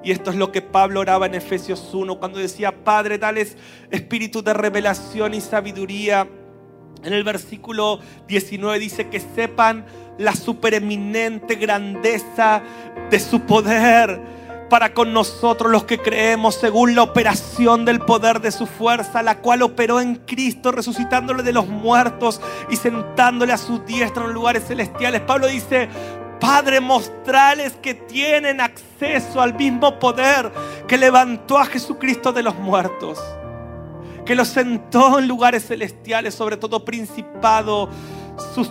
Y 0.03 0.11
esto 0.11 0.29
es 0.29 0.35
lo 0.35 0.51
que 0.51 0.61
Pablo 0.61 0.99
oraba 0.99 1.25
en 1.25 1.35
Efesios 1.35 1.93
1 1.93 2.19
cuando 2.19 2.39
decía, 2.39 2.83
Padre, 2.83 3.17
dales 3.17 3.57
espíritu 3.89 4.43
de 4.43 4.53
revelación 4.53 5.33
y 5.33 5.41
sabiduría 5.41 6.27
en 7.05 7.13
el 7.13 7.23
versículo 7.23 7.99
19 8.27 8.79
dice 8.79 9.09
que 9.09 9.19
sepan 9.19 9.85
la 10.17 10.35
supereminente 10.35 11.55
grandeza 11.55 12.63
de 13.11 13.19
su 13.19 13.41
poder 13.41 14.19
para 14.69 14.93
con 14.93 15.13
nosotros 15.13 15.71
los 15.71 15.85
que 15.85 15.99
creemos 15.99 16.55
según 16.55 16.95
la 16.95 17.03
operación 17.03 17.85
del 17.85 17.99
poder 17.99 18.41
de 18.41 18.51
su 18.51 18.65
fuerza, 18.65 19.21
la 19.23 19.39
cual 19.39 19.61
operó 19.61 20.01
en 20.01 20.15
Cristo, 20.15 20.71
resucitándole 20.71 21.43
de 21.43 21.53
los 21.53 21.67
muertos 21.67 22.41
y 22.69 22.75
sentándole 22.75 23.53
a 23.53 23.57
su 23.57 23.79
diestra 23.79 24.25
en 24.25 24.33
lugares 24.33 24.65
celestiales. 24.67 25.21
Pablo 25.21 25.47
dice, 25.47 25.89
Padre, 26.39 26.79
mostrales 26.79 27.73
que 27.81 27.93
tienen 27.93 28.61
acceso 28.61 29.41
al 29.41 29.53
mismo 29.53 29.99
poder 29.99 30.51
que 30.87 30.97
levantó 30.97 31.57
a 31.57 31.65
Jesucristo 31.65 32.33
de 32.33 32.43
los 32.43 32.55
muertos 32.55 33.19
que 34.25 34.35
lo 34.35 34.43
sentó 34.43 35.19
en 35.19 35.27
lugares 35.27 35.67
celestiales, 35.67 36.33
sobre 36.33 36.57
todo 36.57 36.83
principado, 36.83 37.89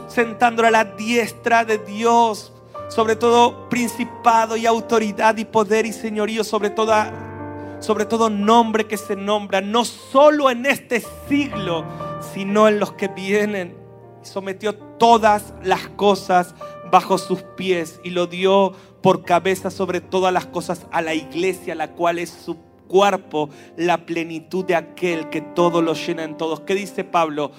sentándolo 0.09 0.69
a 0.69 0.71
la 0.73 0.85
diestra 0.85 1.65
de 1.65 1.79
Dios, 1.79 2.53
sobre 2.89 3.17
todo 3.17 3.69
principado 3.69 4.57
y 4.57 4.67
autoridad 4.67 5.37
y 5.37 5.45
poder 5.45 5.87
y 5.87 5.93
señorío, 5.93 6.45
sobre 6.45 6.71
toda, 6.71 7.77
sobre 7.81 8.05
todo 8.05 8.31
nombre 8.31 8.87
que 8.87 8.97
se 8.97 9.17
nombra, 9.17 9.61
no 9.61 9.85
solo 9.85 10.51
en 10.51 10.67
este 10.67 11.03
siglo, 11.29 11.85
sino 12.33 12.69
en 12.69 12.79
los 12.79 12.93
que 12.93 13.09
vienen. 13.09 13.77
Sometió 14.23 14.75
todas 14.75 15.53
las 15.63 15.89
cosas 15.89 16.55
bajo 16.91 17.19
sus 17.19 17.43
pies 17.43 18.01
y 18.05 18.11
lo 18.11 18.27
dio 18.27 18.73
por 19.03 19.25
cabeza 19.25 19.71
sobre 19.71 20.01
todas 20.01 20.33
las 20.33 20.47
cosas 20.47 20.87
a 20.91 21.03
la 21.03 21.15
iglesia, 21.15 21.75
la 21.75 21.91
cual 21.93 22.19
es 22.19 22.31
su 22.31 22.57
cuerpo 22.89 23.51
la 23.77 24.07
plenitud 24.07 24.65
de 24.65 24.77
aquel 24.77 25.29
que 25.29 25.41
todo 25.41 25.83
lo 25.83 25.95
llena 25.95 26.25
en 26.25 26.37
todos. 26.37 26.61
¿Qué 26.61 26.75
dice 26.75 27.05
Pablo? 27.05 27.51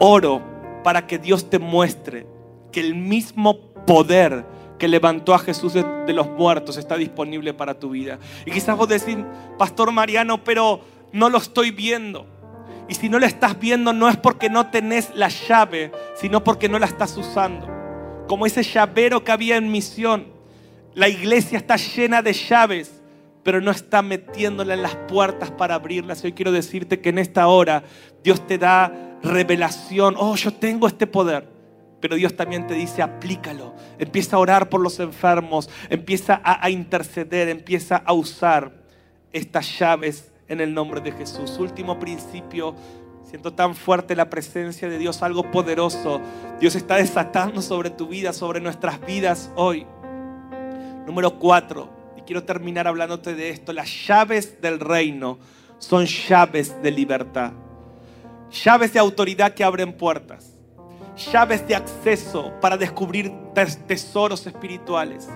Oro 0.00 0.42
para 0.82 1.06
que 1.06 1.18
Dios 1.18 1.48
te 1.48 1.58
muestre 1.58 2.26
que 2.72 2.80
el 2.80 2.94
mismo 2.94 3.72
poder 3.86 4.44
que 4.82 4.88
levantó 4.88 5.32
a 5.32 5.38
Jesús 5.38 5.74
de, 5.74 6.12
los 6.12 6.28
muertos 6.30 6.76
está 6.76 6.96
disponible 6.96 7.54
para 7.54 7.72
tu 7.72 7.90
vida. 7.90 8.18
Y 8.44 8.50
quizás 8.50 8.76
vos 8.76 8.88
decís, 8.88 9.16
Pastor 9.56 9.92
Mariano, 9.92 10.42
pero 10.42 10.80
no 11.12 11.30
lo 11.30 11.38
estoy 11.38 11.70
viendo. 11.70 12.26
Y 12.88 12.94
si 12.94 13.08
no 13.08 13.20
lo 13.20 13.26
estás 13.26 13.60
viendo 13.60 13.92
no 13.92 14.08
es 14.08 14.16
porque 14.16 14.50
no 14.50 14.70
tenés 14.72 15.14
la 15.14 15.28
llave, 15.28 15.92
sino 16.16 16.42
porque 16.42 16.68
no 16.68 16.80
la 16.80 16.86
estás 16.86 17.16
usando. 17.16 17.68
Como 18.26 18.44
ese 18.44 18.64
llavero 18.64 19.22
que 19.22 19.30
había 19.30 19.56
en 19.56 19.70
misión. 19.70 20.26
La 20.94 21.08
iglesia 21.08 21.58
está 21.58 21.76
llena 21.76 22.20
de 22.20 22.32
llaves 22.32 22.98
pero 23.44 23.60
no 23.60 23.70
está 23.70 24.02
metiéndole 24.02 24.74
en 24.74 24.82
las 24.82 24.96
puertas 24.96 25.52
para 25.52 25.76
abrirlas. 25.76 26.24
Hoy 26.24 26.32
quiero 26.32 26.50
decirte 26.50 27.00
que 27.00 27.10
en 27.10 27.18
esta 27.18 27.46
hora 27.46 27.84
Dios 28.24 28.44
te 28.48 28.58
da 28.58 29.18
revelación. 29.22 30.16
Oh, 30.18 30.34
yo 30.34 30.52
tengo 30.52 30.88
este 30.88 31.06
poder. 31.06 31.51
Pero 32.02 32.16
Dios 32.16 32.36
también 32.36 32.66
te 32.66 32.74
dice, 32.74 33.00
aplícalo. 33.00 33.74
Empieza 33.98 34.36
a 34.36 34.40
orar 34.40 34.68
por 34.68 34.82
los 34.82 35.00
enfermos. 35.00 35.70
Empieza 35.88 36.42
a, 36.44 36.68
interceder. 36.68 37.48
Empieza 37.48 37.96
a 37.96 38.12
usar 38.12 38.72
estas 39.32 39.78
llaves 39.78 40.30
en 40.48 40.60
el 40.60 40.74
nombre 40.74 41.00
de 41.00 41.12
Jesús. 41.12 41.56
Último 41.58 41.98
principio. 41.98 42.74
Siento 43.24 43.54
tan 43.54 43.74
fuerte 43.74 44.14
la 44.14 44.28
presencia 44.28 44.90
de 44.90 44.98
Dios, 44.98 45.22
algo 45.22 45.50
poderoso. 45.50 46.20
Dios 46.60 46.74
está 46.74 46.96
desatando 46.96 47.62
sobre 47.62 47.88
tu 47.88 48.08
vida, 48.08 48.34
sobre 48.34 48.60
nuestras 48.60 49.00
vidas 49.06 49.50
hoy. 49.56 49.86
Número 51.06 51.38
cuatro 51.38 52.02
quiero 52.24 52.44
terminar 52.44 52.86
hablándote 52.86 53.34
de 53.34 53.50
esto. 53.50 53.72
Las 53.72 54.06
llaves 54.06 54.60
del 54.60 54.80
reino 54.80 55.38
son 55.78 56.06
llaves 56.06 56.80
de 56.82 56.90
libertad. 56.90 57.52
Llaves 58.64 58.92
de 58.92 58.98
autoridad 58.98 59.54
que 59.54 59.64
abren 59.64 59.92
puertas. 59.92 60.51
Llaves 61.16 61.66
de 61.68 61.74
acceso 61.74 62.52
para 62.60 62.76
descubrir 62.76 63.32
tesoros 63.86 64.46
espirituales. 64.46 65.28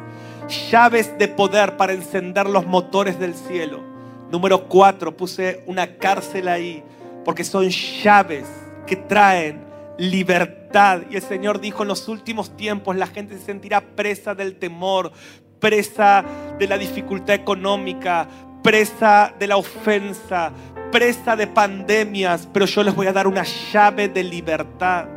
Llaves 0.70 1.18
de 1.18 1.28
poder 1.28 1.76
para 1.76 1.92
encender 1.92 2.48
los 2.48 2.66
motores 2.66 3.18
del 3.18 3.34
cielo. 3.34 3.82
Número 4.30 4.68
cuatro, 4.68 5.16
puse 5.16 5.62
una 5.66 5.96
cárcel 5.96 6.48
ahí 6.48 6.82
porque 7.24 7.44
son 7.44 7.68
llaves 7.68 8.46
que 8.86 8.96
traen 8.96 9.64
libertad. 9.98 11.02
Y 11.10 11.16
el 11.16 11.22
Señor 11.22 11.60
dijo, 11.60 11.82
en 11.82 11.88
los 11.88 12.08
últimos 12.08 12.56
tiempos 12.56 12.96
la 12.96 13.06
gente 13.06 13.36
se 13.36 13.44
sentirá 13.44 13.80
presa 13.80 14.34
del 14.34 14.56
temor, 14.56 15.12
presa 15.60 16.24
de 16.58 16.66
la 16.66 16.78
dificultad 16.78 17.34
económica, 17.34 18.26
presa 18.62 19.34
de 19.38 19.46
la 19.46 19.58
ofensa, 19.58 20.52
presa 20.90 21.36
de 21.36 21.46
pandemias, 21.46 22.48
pero 22.52 22.64
yo 22.64 22.82
les 22.82 22.94
voy 22.94 23.08
a 23.08 23.12
dar 23.12 23.26
una 23.26 23.42
llave 23.42 24.08
de 24.08 24.24
libertad 24.24 25.15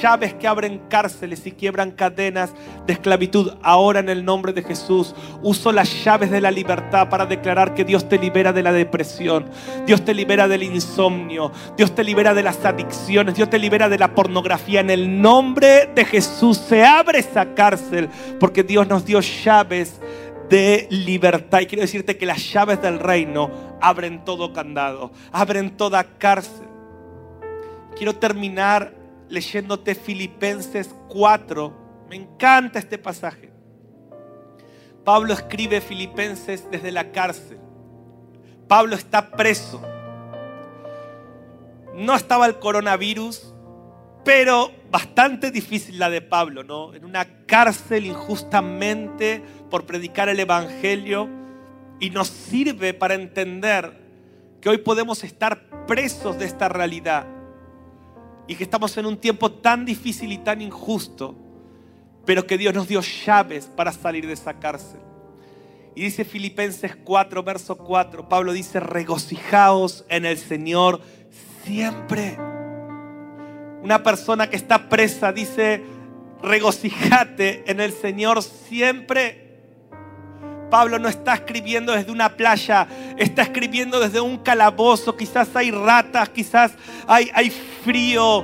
llaves 0.00 0.34
que 0.34 0.48
abren 0.48 0.82
cárceles 0.88 1.46
y 1.46 1.52
quiebran 1.52 1.90
cadenas 1.90 2.52
de 2.86 2.92
esclavitud. 2.92 3.54
Ahora 3.62 4.00
en 4.00 4.08
el 4.08 4.24
nombre 4.24 4.52
de 4.52 4.62
Jesús 4.62 5.14
uso 5.42 5.72
las 5.72 6.04
llaves 6.04 6.30
de 6.30 6.40
la 6.40 6.50
libertad 6.50 7.08
para 7.08 7.26
declarar 7.26 7.74
que 7.74 7.84
Dios 7.84 8.08
te 8.08 8.18
libera 8.18 8.52
de 8.52 8.62
la 8.62 8.72
depresión, 8.72 9.46
Dios 9.86 10.04
te 10.04 10.14
libera 10.14 10.48
del 10.48 10.62
insomnio, 10.62 11.52
Dios 11.76 11.94
te 11.94 12.04
libera 12.04 12.34
de 12.34 12.42
las 12.42 12.64
adicciones, 12.64 13.34
Dios 13.34 13.50
te 13.50 13.58
libera 13.58 13.88
de 13.88 13.98
la 13.98 14.14
pornografía. 14.14 14.80
En 14.80 14.90
el 14.90 15.20
nombre 15.20 15.90
de 15.94 16.04
Jesús 16.04 16.58
se 16.58 16.84
abre 16.84 17.20
esa 17.20 17.54
cárcel 17.54 18.08
porque 18.38 18.62
Dios 18.62 18.88
nos 18.88 19.04
dio 19.04 19.20
llaves 19.20 20.00
de 20.48 20.86
libertad. 20.90 21.60
Y 21.60 21.66
quiero 21.66 21.82
decirte 21.82 22.16
que 22.16 22.26
las 22.26 22.52
llaves 22.52 22.80
del 22.82 22.98
reino 22.98 23.50
abren 23.80 24.24
todo 24.24 24.52
candado, 24.52 25.12
abren 25.32 25.76
toda 25.76 26.04
cárcel. 26.04 26.66
Quiero 27.96 28.14
terminar 28.14 29.01
leyéndote 29.32 29.94
Filipenses 29.94 30.94
4. 31.08 31.72
Me 32.10 32.16
encanta 32.16 32.78
este 32.78 32.98
pasaje. 32.98 33.50
Pablo 35.04 35.32
escribe 35.32 35.80
Filipenses 35.80 36.70
desde 36.70 36.92
la 36.92 37.10
cárcel. 37.12 37.58
Pablo 38.68 38.94
está 38.94 39.30
preso. 39.30 39.80
No 41.94 42.14
estaba 42.14 42.44
el 42.44 42.58
coronavirus, 42.58 43.54
pero 44.22 44.70
bastante 44.90 45.50
difícil 45.50 45.98
la 45.98 46.10
de 46.10 46.20
Pablo, 46.20 46.62
¿no? 46.62 46.92
En 46.92 47.06
una 47.06 47.24
cárcel 47.46 48.04
injustamente 48.04 49.42
por 49.70 49.86
predicar 49.86 50.28
el 50.28 50.40
Evangelio 50.40 51.30
y 52.00 52.10
nos 52.10 52.28
sirve 52.28 52.92
para 52.92 53.14
entender 53.14 53.98
que 54.60 54.68
hoy 54.68 54.78
podemos 54.78 55.24
estar 55.24 55.86
presos 55.86 56.38
de 56.38 56.44
esta 56.44 56.68
realidad 56.68 57.41
y 58.46 58.56
que 58.56 58.64
estamos 58.64 58.96
en 58.96 59.06
un 59.06 59.16
tiempo 59.16 59.50
tan 59.50 59.84
difícil 59.84 60.32
y 60.32 60.38
tan 60.38 60.60
injusto, 60.60 61.36
pero 62.24 62.46
que 62.46 62.58
Dios 62.58 62.74
nos 62.74 62.88
dio 62.88 63.00
llaves 63.00 63.66
para 63.66 63.92
salir 63.92 64.26
de 64.26 64.32
esa 64.32 64.58
cárcel. 64.58 65.00
Y 65.94 66.02
dice 66.02 66.24
Filipenses 66.24 66.96
4, 66.96 67.42
verso 67.42 67.76
4, 67.76 68.28
Pablo 68.28 68.52
dice, 68.52 68.80
regocijaos 68.80 70.04
en 70.08 70.24
el 70.24 70.38
Señor 70.38 71.00
siempre. 71.64 72.38
Una 73.82 74.02
persona 74.02 74.48
que 74.48 74.56
está 74.56 74.88
presa 74.88 75.32
dice, 75.32 75.82
regocijate 76.42 77.70
en 77.70 77.80
el 77.80 77.92
Señor 77.92 78.42
siempre. 78.42 79.41
Pablo 80.72 80.98
no 80.98 81.10
está 81.10 81.34
escribiendo 81.34 81.92
desde 81.92 82.10
una 82.10 82.34
playa, 82.34 82.88
está 83.18 83.42
escribiendo 83.42 84.00
desde 84.00 84.22
un 84.22 84.38
calabozo. 84.38 85.14
Quizás 85.14 85.54
hay 85.54 85.70
ratas, 85.70 86.30
quizás 86.30 86.72
hay, 87.06 87.50
frío, 87.84 88.42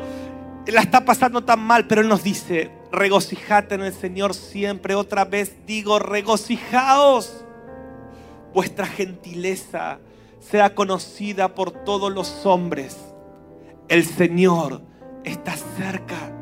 la 0.67 0.83
está 0.83 1.07
pasando 1.07 1.43
tan 1.43 1.59
mal, 1.59 1.87
pero 1.87 2.03
él 2.03 2.09
nos 2.09 2.23
dice, 2.23 2.71
regocijate 2.93 3.77
en 3.77 3.81
el 3.81 3.95
Señor 3.95 4.35
siempre. 4.35 4.95
Otra 4.95 5.25
vez 5.25 5.57
digo, 5.67 5.99
regocijaos. 5.99 7.47
Vuestra 8.53 8.85
gentileza 8.87 9.99
sea 10.39 10.75
conocida 10.75 11.55
por 11.55 11.71
todos 11.71 12.13
los 12.13 12.45
hombres. 12.45 12.95
El 13.89 14.05
Señor 14.05 14.83
está 15.25 15.57
cerca. 15.57 16.38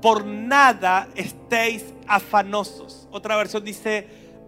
Por 0.00 0.24
nada 0.24 1.08
estéis 1.14 1.84
afanosos. 2.06 3.08
Otra 3.10 3.36
versión 3.36 3.64
dice, 3.64 4.06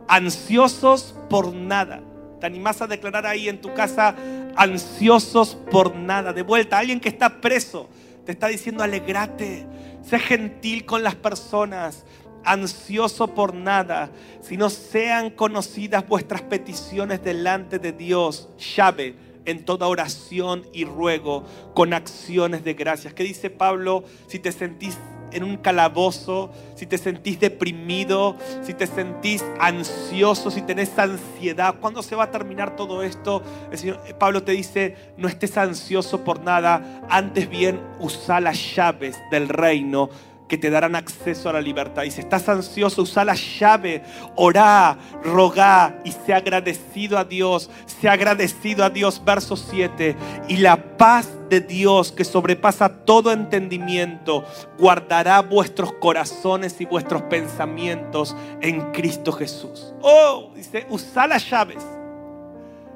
ansiosos 0.09 1.15
por 1.29 1.53
nada. 1.55 2.03
¿Te 2.41 2.47
animás 2.47 2.83
a 2.83 2.87
declarar 2.87 3.27
ahí 3.27 3.49
en 3.49 3.61
tu 3.61 3.73
casa, 3.75 4.17
ansiosos 4.57 5.55
por 5.71 5.95
nada? 5.95 6.33
De 6.33 6.43
vuelta, 6.43 6.79
alguien 6.79 7.01
que 7.01 7.09
está 7.09 7.41
preso 7.41 7.89
te 8.25 8.33
está 8.33 8.49
diciendo, 8.49 8.85
alegrate, 8.85 9.67
sé 10.03 10.19
gentil 10.19 10.85
con 10.85 11.03
las 11.03 11.17
personas, 11.17 12.05
ansioso 12.45 13.29
por 13.35 13.55
nada, 13.55 14.11
sino 14.41 14.71
sean 14.71 15.31
conocidas 15.31 16.07
vuestras 16.07 16.43
peticiones 16.43 17.23
delante 17.23 17.79
de 17.79 17.93
Dios. 17.93 18.49
Llave 18.77 19.17
en 19.45 19.65
toda 19.65 19.89
oración 19.89 20.65
y 20.73 20.85
ruego 20.85 21.45
con 21.75 21.95
acciones 21.95 22.63
de 22.63 22.75
gracias. 22.75 23.13
¿Qué 23.13 23.25
dice 23.25 23.51
Pablo? 23.51 24.05
Si 24.29 24.39
te 24.39 24.53
sentís 24.53 24.97
en 25.33 25.45
un 25.45 25.57
calabozo, 25.57 26.51
si 26.75 26.87
te 26.87 26.99
sentís 26.99 27.41
deprimido, 27.41 28.37
si 28.63 28.75
te 28.75 28.87
sentís 28.87 29.45
ansioso, 29.61 30.51
si 30.51 30.63
tenés 30.63 30.99
ansiedad, 30.99 31.77
¿cuándo 31.81 32.03
se 32.03 32.17
va 32.17 32.25
a 32.25 32.31
terminar 32.31 32.77
todo 32.77 33.03
esto? 33.03 33.43
Señor, 33.73 34.01
Pablo 34.19 34.43
te 34.43 34.53
dice, 34.53 34.97
no 35.17 35.29
estés 35.29 35.57
ansioso 35.57 36.25
por 36.25 36.43
nada, 36.43 37.03
antes 37.09 37.49
bien 37.49 37.81
usa 37.99 38.41
las 38.41 38.75
llaves 38.75 39.19
del 39.31 39.49
reino 39.49 40.11
que 40.53 40.59
te 40.59 40.69
darán 40.69 40.97
acceso 40.97 41.49
a 41.49 41.55
la 41.55 41.63
libertad. 41.63 42.03
Y 42.03 42.11
si 42.11 42.21
estás 42.21 42.47
ansioso, 42.47 43.01
usa 43.01 43.25
la 43.25 43.35
llave, 43.35 44.03
orá, 44.37 44.99
rogá 45.25 45.99
y 46.05 46.13
sea 46.13 46.37
agradecido 46.37 47.17
a 47.17 47.25
Dios, 47.25 47.71
sea 47.87 48.13
agradecido 48.13 48.85
a 48.85 48.91
Dios. 48.91 49.23
Verso 49.25 49.57
7. 49.57 50.15
Y 50.49 50.59
la 50.59 50.77
paz 50.99 51.27
de 51.53 51.61
Dios 51.61 52.13
que 52.13 52.25
sobrepasa 52.25 53.05
todo 53.05 53.31
entendimiento, 53.31 54.43
guardará 54.79 55.43
vuestros 55.43 55.93
corazones 55.93 56.81
y 56.81 56.87
vuestros 56.87 57.21
pensamientos 57.25 58.35
en 58.63 58.91
Cristo 58.93 59.33
Jesús. 59.33 59.93
Oh, 60.01 60.51
dice, 60.55 60.87
usa 60.89 61.27
las 61.27 61.49
llaves. 61.51 61.85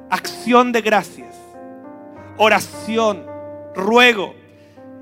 Acción 0.08 0.72
de 0.72 0.80
gracias, 0.80 1.36
oración, 2.38 3.26
ruego. 3.74 4.34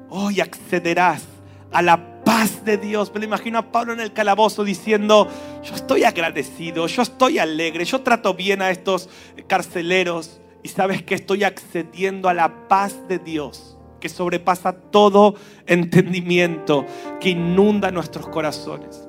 Hoy 0.08 0.40
accederás 0.40 1.22
a 1.70 1.80
la 1.80 2.24
paz 2.24 2.64
de 2.64 2.76
Dios. 2.76 3.12
Me 3.14 3.24
imagino 3.24 3.60
a 3.60 3.70
Pablo 3.70 3.92
en 3.92 4.00
el 4.00 4.12
calabozo 4.12 4.64
diciendo, 4.64 5.28
yo 5.62 5.76
estoy 5.76 6.02
agradecido, 6.02 6.88
yo 6.88 7.02
estoy 7.02 7.38
alegre, 7.38 7.84
yo 7.84 8.00
trato 8.00 8.34
bien 8.34 8.62
a 8.62 8.70
estos 8.70 9.08
carceleros 9.46 10.40
y 10.64 10.68
sabes 10.70 11.02
que 11.02 11.14
estoy 11.14 11.44
accediendo 11.44 12.28
a 12.28 12.34
la 12.34 12.66
paz 12.68 13.06
de 13.06 13.20
Dios 13.20 13.76
que 14.00 14.08
sobrepasa 14.08 14.72
todo 14.72 15.34
entendimiento, 15.66 16.84
que 17.20 17.30
inunda 17.30 17.90
nuestros 17.90 18.26
corazones. 18.28 19.08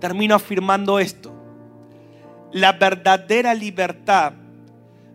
Termino 0.00 0.34
afirmando 0.34 0.98
esto. 0.98 1.32
La 2.52 2.72
verdadera 2.72 3.54
libertad 3.54 4.32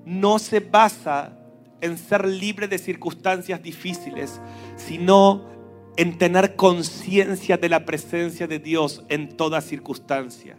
no 0.06 0.40
se 0.40 0.60
basa 0.60 1.38
en 1.82 1.98
ser 1.98 2.26
libre 2.26 2.68
de 2.68 2.78
circunstancias 2.78 3.62
difíciles, 3.62 4.40
sino 4.76 5.50
en 5.98 6.18
tener 6.18 6.56
conciencia 6.56 7.58
de 7.58 7.70
la 7.70 7.86
presencia 7.86 8.48
de 8.48 8.60
Dios 8.60 9.04
en 9.10 9.30
toda 9.30 9.62
circunstancia. 9.62 10.56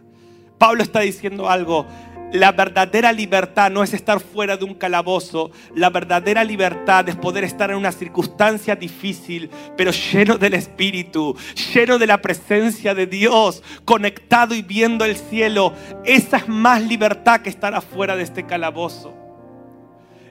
Pablo 0.59 0.83
está 0.83 0.99
diciendo 0.99 1.49
algo, 1.49 1.87
la 2.31 2.51
verdadera 2.51 3.11
libertad 3.11 3.71
no 3.71 3.81
es 3.81 3.93
estar 3.93 4.19
fuera 4.19 4.55
de 4.55 4.63
un 4.63 4.75
calabozo. 4.75 5.51
La 5.75 5.89
verdadera 5.89 6.43
libertad 6.43 7.09
es 7.09 7.15
poder 7.15 7.43
estar 7.43 7.71
en 7.71 7.77
una 7.77 7.91
circunstancia 7.91 8.75
difícil, 8.75 9.49
pero 9.75 9.91
lleno 9.91 10.37
del 10.37 10.53
Espíritu, 10.53 11.35
lleno 11.73 11.97
de 11.97 12.05
la 12.07 12.21
presencia 12.21 12.93
de 12.93 13.07
Dios, 13.07 13.63
conectado 13.83 14.53
y 14.53 14.61
viendo 14.61 15.05
el 15.05 15.15
cielo. 15.15 15.73
Esa 16.05 16.37
es 16.37 16.47
más 16.47 16.83
libertad 16.83 17.41
que 17.41 17.49
estar 17.49 17.73
afuera 17.73 18.15
de 18.15 18.23
este 18.23 18.45
calabozo. 18.45 19.13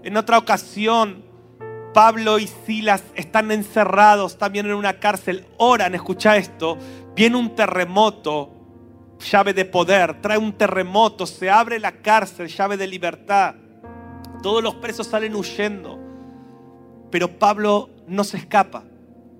En 0.04 0.16
otra 0.16 0.38
ocasión, 0.38 1.24
Pablo 1.92 2.38
y 2.38 2.46
Silas 2.46 3.02
están 3.16 3.50
encerrados 3.50 4.38
también 4.38 4.66
en 4.66 4.74
una 4.74 5.00
cárcel, 5.00 5.46
oran, 5.56 5.96
escucha 5.96 6.36
esto, 6.36 6.78
viene 7.16 7.36
un 7.36 7.56
terremoto, 7.56 8.57
llave 9.18 9.52
de 9.52 9.64
poder, 9.64 10.20
trae 10.20 10.38
un 10.38 10.52
terremoto, 10.52 11.26
se 11.26 11.50
abre 11.50 11.78
la 11.78 11.92
cárcel, 11.92 12.48
llave 12.48 12.76
de 12.76 12.86
libertad, 12.86 13.54
todos 14.42 14.62
los 14.62 14.76
presos 14.76 15.06
salen 15.06 15.34
huyendo, 15.34 15.98
pero 17.10 17.38
Pablo 17.38 17.90
no 18.06 18.24
se 18.24 18.36
escapa. 18.36 18.84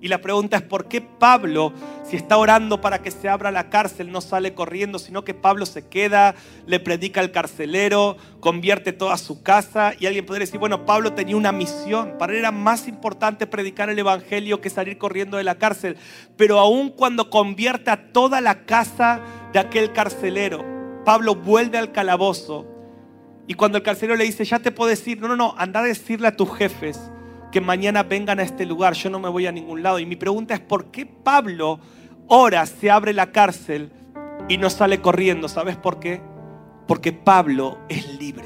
Y 0.01 0.07
la 0.07 0.21
pregunta 0.21 0.55
es, 0.55 0.63
¿por 0.63 0.87
qué 0.87 1.01
Pablo, 1.01 1.73
si 2.09 2.15
está 2.15 2.37
orando 2.37 2.79
para 2.79 3.01
que 3.01 3.11
se 3.11 3.27
abra 3.27 3.51
la 3.51 3.69
cárcel, 3.69 4.11
no 4.11 4.21
sale 4.21 4.53
corriendo, 4.53 4.97
sino 4.97 5.25
que 5.25 5.33
Pablo 5.33 5.65
se 5.65 5.87
queda, 5.87 6.35
le 6.65 6.79
predica 6.79 7.19
al 7.19 7.31
carcelero, 7.31 8.15
convierte 8.39 8.93
toda 8.93 9.17
su 9.17 9.43
casa? 9.43 9.93
Y 9.99 10.05
alguien 10.05 10.25
podría 10.25 10.45
decir, 10.45 10.59
bueno, 10.59 10.85
Pablo 10.85 11.13
tenía 11.13 11.35
una 11.35 11.51
misión, 11.51 12.15
para 12.17 12.31
él 12.31 12.39
era 12.39 12.51
más 12.51 12.87
importante 12.87 13.45
predicar 13.45 13.89
el 13.89 13.99
Evangelio 13.99 14.61
que 14.61 14.69
salir 14.69 14.97
corriendo 14.97 15.35
de 15.35 15.43
la 15.43 15.57
cárcel. 15.57 15.97
Pero 16.37 16.59
aun 16.59 16.91
cuando 16.91 17.29
convierte 17.29 17.91
a 17.91 18.13
toda 18.13 18.39
la 18.39 18.63
casa 18.63 19.21
de 19.53 19.59
aquel 19.59 19.91
carcelero, 19.93 20.65
Pablo 21.05 21.35
vuelve 21.35 21.77
al 21.77 21.91
calabozo. 21.91 22.67
Y 23.47 23.55
cuando 23.55 23.77
el 23.77 23.83
carcelero 23.83 24.15
le 24.15 24.25
dice, 24.25 24.45
ya 24.45 24.59
te 24.59 24.71
puedo 24.71 24.89
decir, 24.89 25.19
no, 25.19 25.27
no, 25.27 25.35
no, 25.35 25.55
anda 25.57 25.79
a 25.79 25.83
decirle 25.83 26.27
a 26.27 26.35
tus 26.35 26.53
jefes 26.55 27.11
que 27.51 27.61
mañana 27.61 28.03
vengan 28.03 28.39
a 28.39 28.43
este 28.43 28.65
lugar, 28.65 28.93
yo 28.93 29.09
no 29.09 29.19
me 29.19 29.29
voy 29.29 29.47
a 29.47 29.51
ningún 29.51 29.81
lado. 29.81 29.99
Y 29.99 30.05
mi 30.05 30.15
pregunta 30.15 30.53
es, 30.53 30.59
¿por 30.59 30.91
qué 30.91 31.05
Pablo 31.05 31.79
ora, 32.27 32.65
se 32.65 32.91
abre 32.91 33.13
la 33.13 33.31
cárcel 33.31 33.91
y 34.47 34.57
no 34.57 34.69
sale 34.69 35.01
corriendo? 35.01 35.47
¿Sabes 35.47 35.77
por 35.77 35.99
qué? 35.99 36.21
Porque 36.87 37.11
Pablo 37.11 37.79
es 37.89 38.19
libre. 38.19 38.45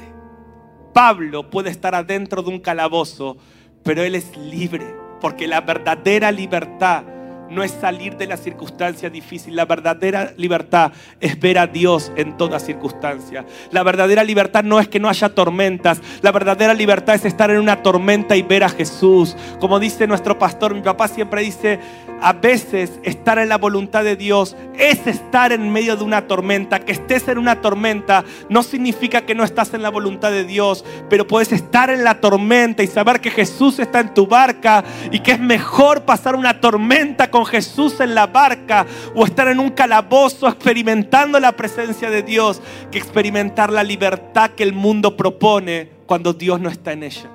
Pablo 0.94 1.50
puede 1.50 1.70
estar 1.70 1.94
adentro 1.94 2.42
de 2.42 2.50
un 2.50 2.60
calabozo, 2.60 3.36
pero 3.82 4.02
él 4.02 4.14
es 4.14 4.36
libre, 4.36 4.94
porque 5.20 5.46
la 5.46 5.60
verdadera 5.60 6.32
libertad 6.32 7.04
no 7.50 7.62
es 7.62 7.70
salir 7.70 8.16
de 8.16 8.26
la 8.26 8.36
circunstancia 8.36 9.10
difícil. 9.10 9.56
La 9.56 9.64
verdadera 9.64 10.32
libertad 10.36 10.92
es 11.20 11.38
ver 11.38 11.58
a 11.58 11.66
Dios 11.66 12.12
en 12.16 12.36
toda 12.36 12.58
circunstancia. 12.58 13.44
La 13.70 13.82
verdadera 13.82 14.24
libertad 14.24 14.64
no 14.64 14.80
es 14.80 14.88
que 14.88 15.00
no 15.00 15.08
haya 15.08 15.34
tormentas. 15.34 16.00
La 16.22 16.32
verdadera 16.32 16.74
libertad 16.74 17.14
es 17.14 17.24
estar 17.24 17.50
en 17.50 17.58
una 17.58 17.82
tormenta 17.82 18.36
y 18.36 18.42
ver 18.42 18.64
a 18.64 18.68
Jesús. 18.68 19.36
Como 19.60 19.78
dice 19.78 20.06
nuestro 20.06 20.38
pastor, 20.38 20.74
mi 20.74 20.82
papá 20.82 21.08
siempre 21.08 21.42
dice, 21.42 21.78
a 22.20 22.32
veces 22.32 22.92
estar 23.02 23.38
en 23.38 23.48
la 23.48 23.58
voluntad 23.58 24.04
de 24.04 24.16
Dios 24.16 24.56
es 24.78 25.06
estar 25.06 25.52
en 25.52 25.70
medio 25.70 25.96
de 25.96 26.04
una 26.04 26.26
tormenta. 26.26 26.80
Que 26.80 26.92
estés 26.92 27.28
en 27.28 27.38
una 27.38 27.60
tormenta 27.60 28.24
no 28.48 28.62
significa 28.62 29.22
que 29.22 29.34
no 29.34 29.44
estás 29.44 29.74
en 29.74 29.82
la 29.82 29.90
voluntad 29.90 30.30
de 30.30 30.44
Dios, 30.44 30.84
pero 31.10 31.26
puedes 31.26 31.52
estar 31.52 31.90
en 31.90 32.04
la 32.04 32.20
tormenta 32.20 32.82
y 32.82 32.86
saber 32.86 33.20
que 33.20 33.30
Jesús 33.30 33.78
está 33.78 34.00
en 34.00 34.14
tu 34.14 34.26
barca 34.26 34.84
y 35.10 35.20
que 35.20 35.32
es 35.32 35.40
mejor 35.40 36.02
pasar 36.02 36.34
una 36.36 36.60
tormenta 36.60 37.30
con 37.34 37.46
Jesús 37.46 37.98
en 37.98 38.14
la 38.14 38.28
barca 38.28 38.86
o 39.12 39.24
estar 39.24 39.48
en 39.48 39.58
un 39.58 39.70
calabozo 39.70 40.46
experimentando 40.46 41.40
la 41.40 41.50
presencia 41.50 42.08
de 42.08 42.22
Dios 42.22 42.62
que 42.92 42.98
experimentar 42.98 43.72
la 43.72 43.82
libertad 43.82 44.50
que 44.50 44.62
el 44.62 44.72
mundo 44.72 45.16
propone 45.16 45.90
cuando 46.06 46.32
Dios 46.32 46.60
no 46.60 46.68
está 46.68 46.92
en 46.92 47.02
ella. 47.02 47.28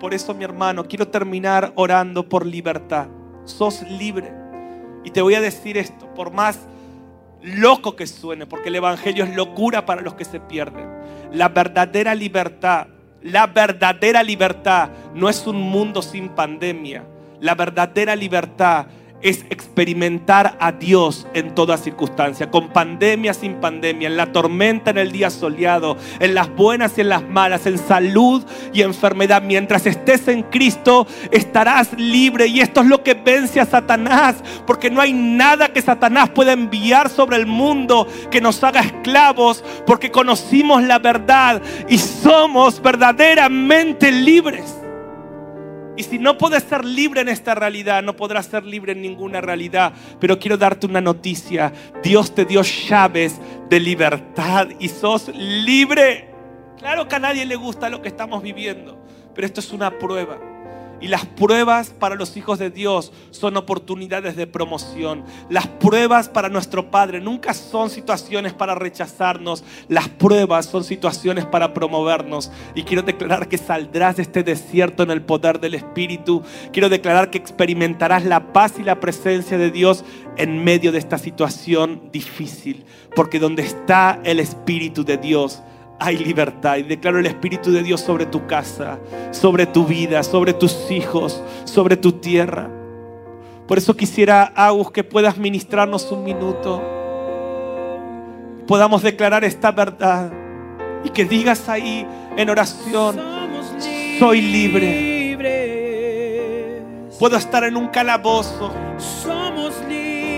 Por 0.00 0.14
eso, 0.14 0.32
mi 0.32 0.44
hermano, 0.44 0.84
quiero 0.84 1.08
terminar 1.08 1.70
orando 1.76 2.26
por 2.26 2.46
libertad. 2.46 3.08
Sos 3.44 3.82
libre. 3.82 4.32
Y 5.04 5.10
te 5.10 5.20
voy 5.20 5.34
a 5.34 5.42
decir 5.42 5.76
esto, 5.76 6.06
por 6.14 6.32
más 6.32 6.58
loco 7.42 7.94
que 7.94 8.06
suene, 8.06 8.46
porque 8.46 8.70
el 8.70 8.76
Evangelio 8.76 9.24
es 9.24 9.36
locura 9.36 9.84
para 9.84 10.00
los 10.00 10.14
que 10.14 10.24
se 10.24 10.40
pierden. 10.40 10.88
La 11.30 11.50
verdadera 11.50 12.14
libertad, 12.14 12.86
la 13.20 13.48
verdadera 13.48 14.22
libertad 14.22 14.88
no 15.14 15.28
es 15.28 15.46
un 15.46 15.60
mundo 15.60 16.00
sin 16.00 16.30
pandemia. 16.30 17.04
La 17.38 17.54
verdadera 17.54 18.16
libertad 18.16 18.86
es 19.22 19.44
experimentar 19.50 20.56
a 20.60 20.72
Dios 20.72 21.26
en 21.32 21.54
toda 21.54 21.76
circunstancia, 21.76 22.50
con 22.50 22.68
pandemia, 22.70 23.34
sin 23.34 23.54
pandemia, 23.54 24.08
en 24.08 24.16
la 24.16 24.32
tormenta, 24.32 24.90
en 24.90 24.98
el 24.98 25.12
día 25.12 25.30
soleado, 25.30 25.96
en 26.20 26.34
las 26.34 26.54
buenas 26.54 26.98
y 26.98 27.02
en 27.02 27.08
las 27.08 27.22
malas, 27.22 27.66
en 27.66 27.78
salud 27.78 28.44
y 28.72 28.82
enfermedad. 28.82 29.42
Mientras 29.42 29.86
estés 29.86 30.28
en 30.28 30.42
Cristo, 30.42 31.06
estarás 31.30 31.92
libre 31.96 32.46
y 32.46 32.60
esto 32.60 32.80
es 32.80 32.86
lo 32.86 33.02
que 33.02 33.14
vence 33.14 33.60
a 33.60 33.66
Satanás, 33.66 34.36
porque 34.66 34.90
no 34.90 35.00
hay 35.00 35.12
nada 35.12 35.72
que 35.72 35.82
Satanás 35.82 36.30
pueda 36.30 36.52
enviar 36.52 37.08
sobre 37.08 37.36
el 37.36 37.46
mundo 37.46 38.06
que 38.30 38.40
nos 38.40 38.62
haga 38.64 38.80
esclavos, 38.80 39.64
porque 39.86 40.10
conocimos 40.10 40.82
la 40.82 40.98
verdad 40.98 41.62
y 41.88 41.98
somos 41.98 42.82
verdaderamente 42.82 44.10
libres. 44.10 44.81
Y 45.96 46.04
si 46.04 46.18
no 46.18 46.38
puedes 46.38 46.62
ser 46.62 46.84
libre 46.84 47.20
en 47.20 47.28
esta 47.28 47.54
realidad, 47.54 48.02
no 48.02 48.16
podrás 48.16 48.46
ser 48.46 48.64
libre 48.64 48.92
en 48.92 49.02
ninguna 49.02 49.40
realidad. 49.40 49.92
Pero 50.20 50.38
quiero 50.38 50.56
darte 50.56 50.86
una 50.86 51.00
noticia. 51.00 51.72
Dios 52.02 52.34
te 52.34 52.44
dio 52.44 52.62
llaves 52.62 53.40
de 53.68 53.80
libertad 53.80 54.68
y 54.78 54.88
sos 54.88 55.28
libre. 55.34 56.30
Claro 56.78 57.06
que 57.08 57.14
a 57.14 57.18
nadie 57.18 57.44
le 57.44 57.56
gusta 57.56 57.88
lo 57.88 58.02
que 58.02 58.08
estamos 58.08 58.42
viviendo, 58.42 58.98
pero 59.34 59.46
esto 59.46 59.60
es 59.60 59.72
una 59.72 59.98
prueba. 59.98 60.51
Y 61.02 61.08
las 61.08 61.26
pruebas 61.26 61.90
para 61.90 62.14
los 62.14 62.36
hijos 62.36 62.60
de 62.60 62.70
Dios 62.70 63.12
son 63.32 63.56
oportunidades 63.56 64.36
de 64.36 64.46
promoción. 64.46 65.24
Las 65.50 65.66
pruebas 65.66 66.28
para 66.28 66.48
nuestro 66.48 66.92
Padre 66.92 67.20
nunca 67.20 67.54
son 67.54 67.90
situaciones 67.90 68.52
para 68.52 68.76
rechazarnos. 68.76 69.64
Las 69.88 70.08
pruebas 70.08 70.66
son 70.66 70.84
situaciones 70.84 71.44
para 71.44 71.74
promovernos. 71.74 72.52
Y 72.76 72.84
quiero 72.84 73.02
declarar 73.02 73.48
que 73.48 73.58
saldrás 73.58 74.16
de 74.16 74.22
este 74.22 74.44
desierto 74.44 75.02
en 75.02 75.10
el 75.10 75.22
poder 75.22 75.58
del 75.58 75.74
Espíritu. 75.74 76.44
Quiero 76.72 76.88
declarar 76.88 77.30
que 77.30 77.38
experimentarás 77.38 78.24
la 78.24 78.52
paz 78.52 78.74
y 78.78 78.84
la 78.84 79.00
presencia 79.00 79.58
de 79.58 79.72
Dios 79.72 80.04
en 80.36 80.62
medio 80.62 80.92
de 80.92 80.98
esta 80.98 81.18
situación 81.18 82.10
difícil. 82.12 82.84
Porque 83.16 83.40
donde 83.40 83.62
está 83.62 84.20
el 84.22 84.38
Espíritu 84.38 85.04
de 85.04 85.16
Dios, 85.16 85.64
hay 86.02 86.18
libertad. 86.18 86.76
Y 86.76 86.82
declaro 86.82 87.18
el 87.18 87.26
Espíritu 87.26 87.72
de 87.72 87.82
Dios 87.82 88.00
sobre 88.00 88.26
tu 88.26 88.46
casa, 88.46 88.98
sobre 89.30 89.66
tu 89.66 89.84
vida, 89.86 90.22
sobre 90.22 90.52
tus 90.52 90.90
hijos, 90.90 91.42
sobre 91.64 91.96
tu 91.96 92.12
tierra. 92.12 92.68
Por 93.66 93.78
eso 93.78 93.96
quisiera, 93.96 94.52
Agus, 94.54 94.90
que 94.90 95.04
puedas 95.04 95.38
ministrarnos 95.38 96.10
un 96.10 96.24
minuto. 96.24 96.82
Podamos 98.66 99.02
declarar 99.02 99.44
esta 99.44 99.70
verdad. 99.70 100.32
Y 101.04 101.10
que 101.10 101.24
digas 101.24 101.68
ahí 101.68 102.06
en 102.36 102.50
oración, 102.50 103.20
soy 104.18 104.40
libre. 104.40 105.12
Puedo 107.18 107.36
estar 107.36 107.64
en 107.64 107.76
un 107.76 107.88
calabozo, 107.88 108.72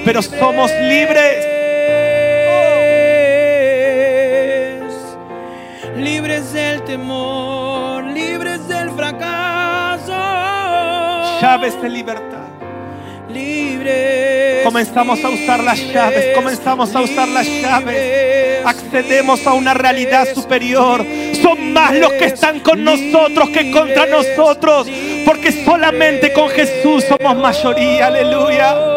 pero 0.05 0.21
somos 0.23 0.71
libres. 0.71 1.54
Libres 5.97 6.53
del 6.53 6.83
temor, 6.85 8.05
libres 8.05 8.67
del 8.69 8.91
fracaso. 8.91 10.13
Llaves 11.41 11.81
de 11.81 11.89
libertad. 11.89 12.49
Libres. 13.29 14.65
Comenzamos 14.65 15.23
a 15.25 15.29
usar 15.31 15.63
las 15.63 15.79
llaves, 15.79 16.35
comenzamos 16.35 16.95
a 16.95 17.01
usar 17.03 17.29
las 17.29 17.47
llaves. 17.47 18.65
Accedemos 18.65 19.47
a 19.47 19.53
una 19.53 19.75
realidad 19.75 20.27
superior. 20.35 21.05
Son 21.43 21.73
más 21.73 21.95
los 21.95 22.13
que 22.13 22.27
están 22.27 22.61
con 22.61 22.83
nosotros 22.83 23.51
que 23.51 23.71
contra 23.71 24.07
nosotros. 24.07 24.89
Porque 25.27 25.53
solamente 25.65 26.33
con 26.33 26.49
Jesús 26.49 27.05
somos 27.05 27.37
mayoría. 27.37 28.07
Aleluya. 28.07 28.94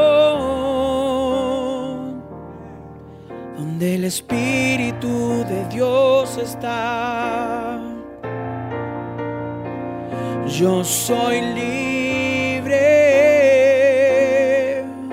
Donde 3.78 3.94
el 3.94 4.06
Espíritu 4.06 5.46
de 5.48 5.64
Dios 5.70 6.36
está. 6.40 7.80
Yo 10.48 10.84
soy 10.84 11.42
libre. 11.42 12.74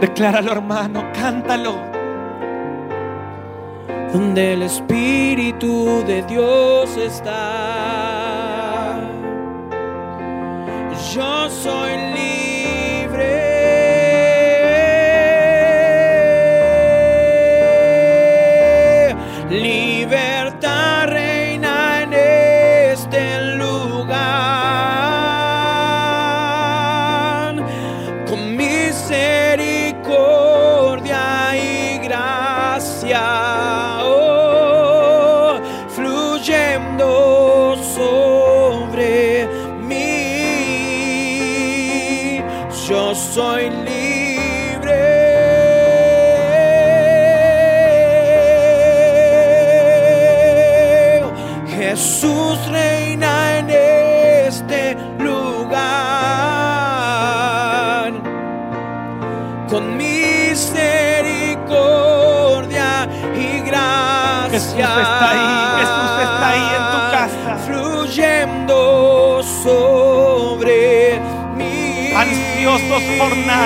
Decláralo, 0.00 0.52
hermano, 0.52 1.04
cántalo. 1.12 1.74
Donde 4.14 4.54
el 4.54 4.62
Espíritu 4.62 6.02
de 6.06 6.22
Dios 6.22 6.96
está. 6.96 7.34
Yo 11.14 11.50
soy 11.50 11.93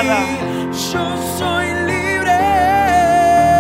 nada. 0.03 0.21
Yo 0.93 1.17
soy 1.39 1.67
libre. 1.87 2.39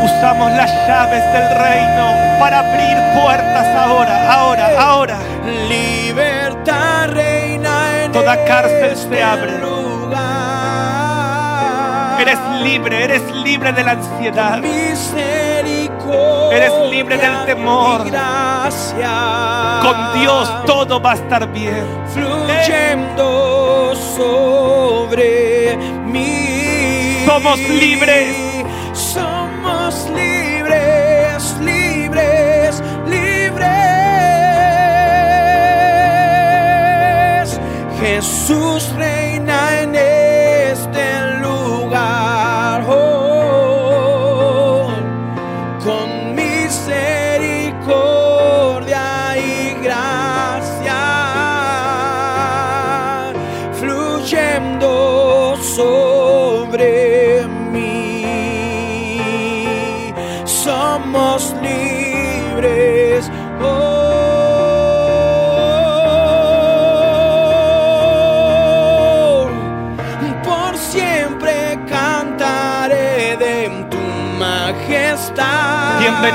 Usamos 0.04 0.50
las 0.52 0.70
llaves 0.86 1.24
del 1.32 1.48
reino 1.58 2.38
para 2.38 2.58
abrir 2.60 2.96
puertas 3.22 3.66
ahora, 3.76 4.32
ahora, 4.32 4.68
ahora. 4.78 5.18
Libertad 5.68 7.08
reina 7.10 8.04
en 8.04 8.12
Toda 8.12 8.44
cárcel 8.44 8.96
se 8.96 9.02
este 9.02 9.22
abre. 9.22 9.58
lugar. 9.58 9.78
Eres 12.20 12.38
libre, 12.62 13.04
eres 13.04 13.22
libre 13.32 13.72
de 13.72 13.84
la 13.84 13.92
ansiedad. 13.92 14.60
Eres 16.52 16.72
libre 16.90 17.16
del 17.16 17.44
temor. 17.46 18.02
Con 19.82 20.20
Dios 20.20 20.64
todo 20.66 21.00
va 21.00 21.12
a 21.12 21.14
estar 21.14 21.46
bien. 21.52 21.86
fluyendo 22.12 23.94
sobre 24.16 25.47
mí. 26.12 27.24
Somos 27.26 27.58
libres. 27.68 28.34
Somos 28.92 30.08
libres, 30.10 30.47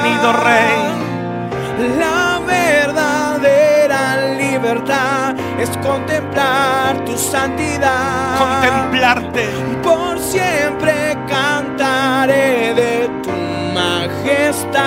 Bienvenido, 0.03 0.33
Rey. 0.33 1.97
La 1.97 2.41
verdadera 2.45 4.17
libertad 4.37 5.33
es 5.57 5.69
contemplar 5.77 7.05
tu 7.05 7.17
santidad. 7.17 8.37
Contemplarte. 8.37 9.47
Por 9.81 10.19
siempre 10.19 11.17
cantaré 11.29 12.73
de 12.73 13.09
tu 13.23 13.31
majestad. 13.73 14.83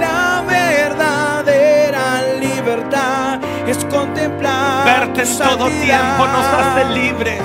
La 0.00 0.42
verdadera 0.44 2.22
libertad 2.40 3.38
es 3.68 3.84
contemplar 3.84 4.84
Verte 4.84 5.22
en 5.22 5.38
todo 5.38 5.68
tiempo 5.68 6.26
nos 6.26 6.46
hace 6.46 6.84
libres. 6.86 7.40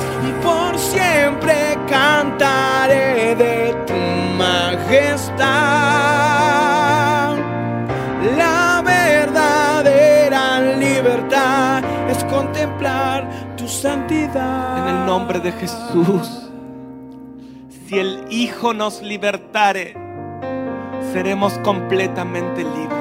La 8.38 8.82
verdadera 8.86 10.76
libertad 10.76 11.84
es 12.10 12.24
contemplar 12.26 13.56
tu 13.56 13.68
santidad. 13.68 14.88
En 14.88 14.96
el 14.98 15.06
nombre 15.06 15.40
de 15.40 15.52
Jesús. 15.54 16.50
Si 17.88 17.98
el 17.98 18.26
Hijo 18.30 18.74
nos 18.74 19.02
libertare, 19.02 19.96
seremos 21.14 21.54
completamente 21.60 22.64
libres. 22.64 23.00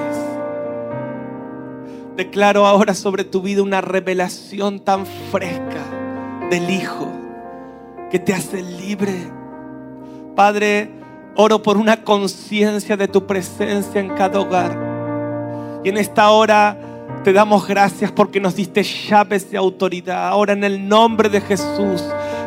Declaro 2.16 2.66
ahora 2.66 2.94
sobre 2.94 3.24
tu 3.24 3.42
vida 3.42 3.62
una 3.62 3.80
revelación 3.80 4.80
tan 4.80 5.04
fresca 5.30 5.84
del 6.50 6.70
Hijo 6.70 7.08
que 8.10 8.18
te 8.18 8.32
hace 8.32 8.62
libre. 8.62 9.30
Padre, 10.34 10.97
oro 11.40 11.62
por 11.62 11.76
una 11.76 12.02
conciencia 12.02 12.96
de 12.96 13.06
tu 13.06 13.24
presencia 13.24 14.00
en 14.00 14.08
cada 14.08 14.40
hogar. 14.40 14.76
Y 15.84 15.88
en 15.88 15.96
esta 15.96 16.30
hora 16.30 16.76
te 17.22 17.32
damos 17.32 17.64
gracias 17.64 18.10
porque 18.10 18.40
nos 18.40 18.56
diste 18.56 18.82
llaves 18.82 19.48
de 19.48 19.56
autoridad. 19.56 20.26
Ahora 20.26 20.52
en 20.54 20.64
el 20.64 20.88
nombre 20.88 21.28
de 21.28 21.40
Jesús 21.40 22.02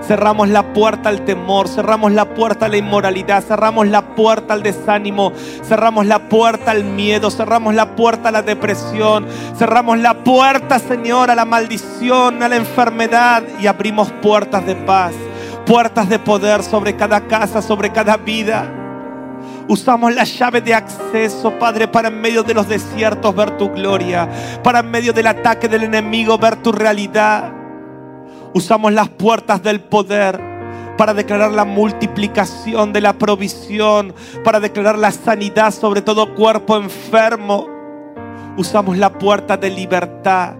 cerramos 0.05 0.49
la 0.49 0.73
puerta 0.73 1.07
al 1.07 1.23
temor, 1.23 1.69
cerramos 1.69 2.11
la 2.11 2.33
puerta 2.33 2.65
a 2.65 2.69
la 2.69 2.75
inmoralidad, 2.75 3.41
cerramos 3.41 3.87
la 3.87 4.13
puerta 4.13 4.53
al 4.53 4.61
desánimo, 4.61 5.31
cerramos 5.63 6.05
la 6.05 6.27
puerta 6.27 6.71
al 6.71 6.83
miedo, 6.83 7.31
cerramos 7.31 7.73
la 7.73 7.95
puerta 7.95 8.27
a 8.27 8.33
la 8.33 8.41
depresión, 8.41 9.25
cerramos 9.57 9.99
la 9.99 10.21
puerta, 10.21 10.79
Señor, 10.79 11.31
a 11.31 11.35
la 11.35 11.45
maldición, 11.45 12.43
a 12.43 12.49
la 12.49 12.57
enfermedad 12.57 13.43
y 13.57 13.67
abrimos 13.67 14.11
puertas 14.21 14.65
de 14.65 14.75
paz, 14.75 15.13
puertas 15.65 16.09
de 16.09 16.19
poder 16.19 16.61
sobre 16.61 16.97
cada 16.97 17.21
casa, 17.21 17.61
sobre 17.61 17.89
cada 17.93 18.17
vida. 18.17 18.79
Usamos 19.71 20.13
la 20.13 20.25
llave 20.25 20.59
de 20.59 20.73
acceso, 20.73 21.57
Padre, 21.57 21.87
para 21.87 22.09
en 22.09 22.19
medio 22.19 22.43
de 22.43 22.53
los 22.53 22.67
desiertos 22.67 23.33
ver 23.33 23.55
tu 23.55 23.69
gloria, 23.69 24.27
para 24.61 24.79
en 24.79 24.91
medio 24.91 25.13
del 25.13 25.27
ataque 25.27 25.69
del 25.69 25.83
enemigo 25.83 26.37
ver 26.37 26.57
tu 26.57 26.73
realidad. 26.73 27.53
Usamos 28.53 28.91
las 28.91 29.07
puertas 29.07 29.63
del 29.63 29.79
poder 29.79 30.37
para 30.97 31.13
declarar 31.13 31.51
la 31.51 31.63
multiplicación 31.63 32.91
de 32.91 32.99
la 32.99 33.13
provisión, 33.13 34.13
para 34.43 34.59
declarar 34.59 34.97
la 34.97 35.11
sanidad 35.11 35.71
sobre 35.71 36.01
todo 36.01 36.35
cuerpo 36.35 36.75
enfermo. 36.75 37.65
Usamos 38.57 38.97
la 38.97 39.17
puerta 39.17 39.55
de 39.55 39.69
libertad 39.69 40.55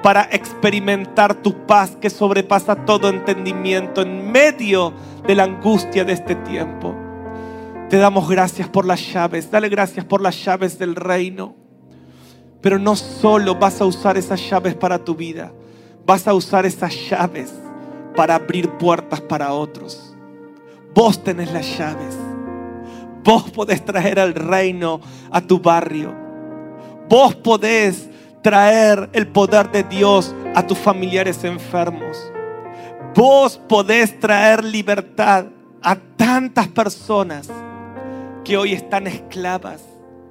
para 0.00 0.28
experimentar 0.30 1.34
tu 1.34 1.66
paz 1.66 1.96
que 2.00 2.08
sobrepasa 2.08 2.76
todo 2.76 3.08
entendimiento 3.08 4.00
en 4.00 4.30
medio 4.30 4.92
de 5.26 5.34
la 5.34 5.42
angustia 5.42 6.04
de 6.04 6.12
este 6.12 6.36
tiempo. 6.36 7.01
Te 7.92 7.98
damos 7.98 8.26
gracias 8.26 8.70
por 8.70 8.86
las 8.86 9.12
llaves, 9.12 9.50
dale 9.50 9.68
gracias 9.68 10.06
por 10.06 10.22
las 10.22 10.42
llaves 10.42 10.78
del 10.78 10.96
reino. 10.96 11.54
Pero 12.62 12.78
no 12.78 12.96
solo 12.96 13.54
vas 13.56 13.82
a 13.82 13.84
usar 13.84 14.16
esas 14.16 14.40
llaves 14.48 14.74
para 14.74 15.04
tu 15.04 15.14
vida, 15.14 15.52
vas 16.06 16.26
a 16.26 16.32
usar 16.32 16.64
esas 16.64 16.94
llaves 17.10 17.52
para 18.16 18.36
abrir 18.36 18.70
puertas 18.78 19.20
para 19.20 19.52
otros. 19.52 20.16
Vos 20.94 21.22
tenés 21.22 21.52
las 21.52 21.66
llaves. 21.76 22.16
Vos 23.24 23.50
podés 23.50 23.84
traer 23.84 24.18
al 24.18 24.32
reino 24.32 24.98
a 25.30 25.42
tu 25.42 25.60
barrio. 25.60 26.14
Vos 27.10 27.34
podés 27.34 28.08
traer 28.40 29.10
el 29.12 29.28
poder 29.28 29.70
de 29.70 29.82
Dios 29.82 30.34
a 30.54 30.66
tus 30.66 30.78
familiares 30.78 31.44
enfermos. 31.44 32.32
Vos 33.14 33.60
podés 33.68 34.18
traer 34.18 34.64
libertad 34.64 35.44
a 35.82 35.94
tantas 35.94 36.68
personas 36.68 37.50
que 38.44 38.56
hoy 38.56 38.72
están 38.72 39.06
esclavas 39.06 39.82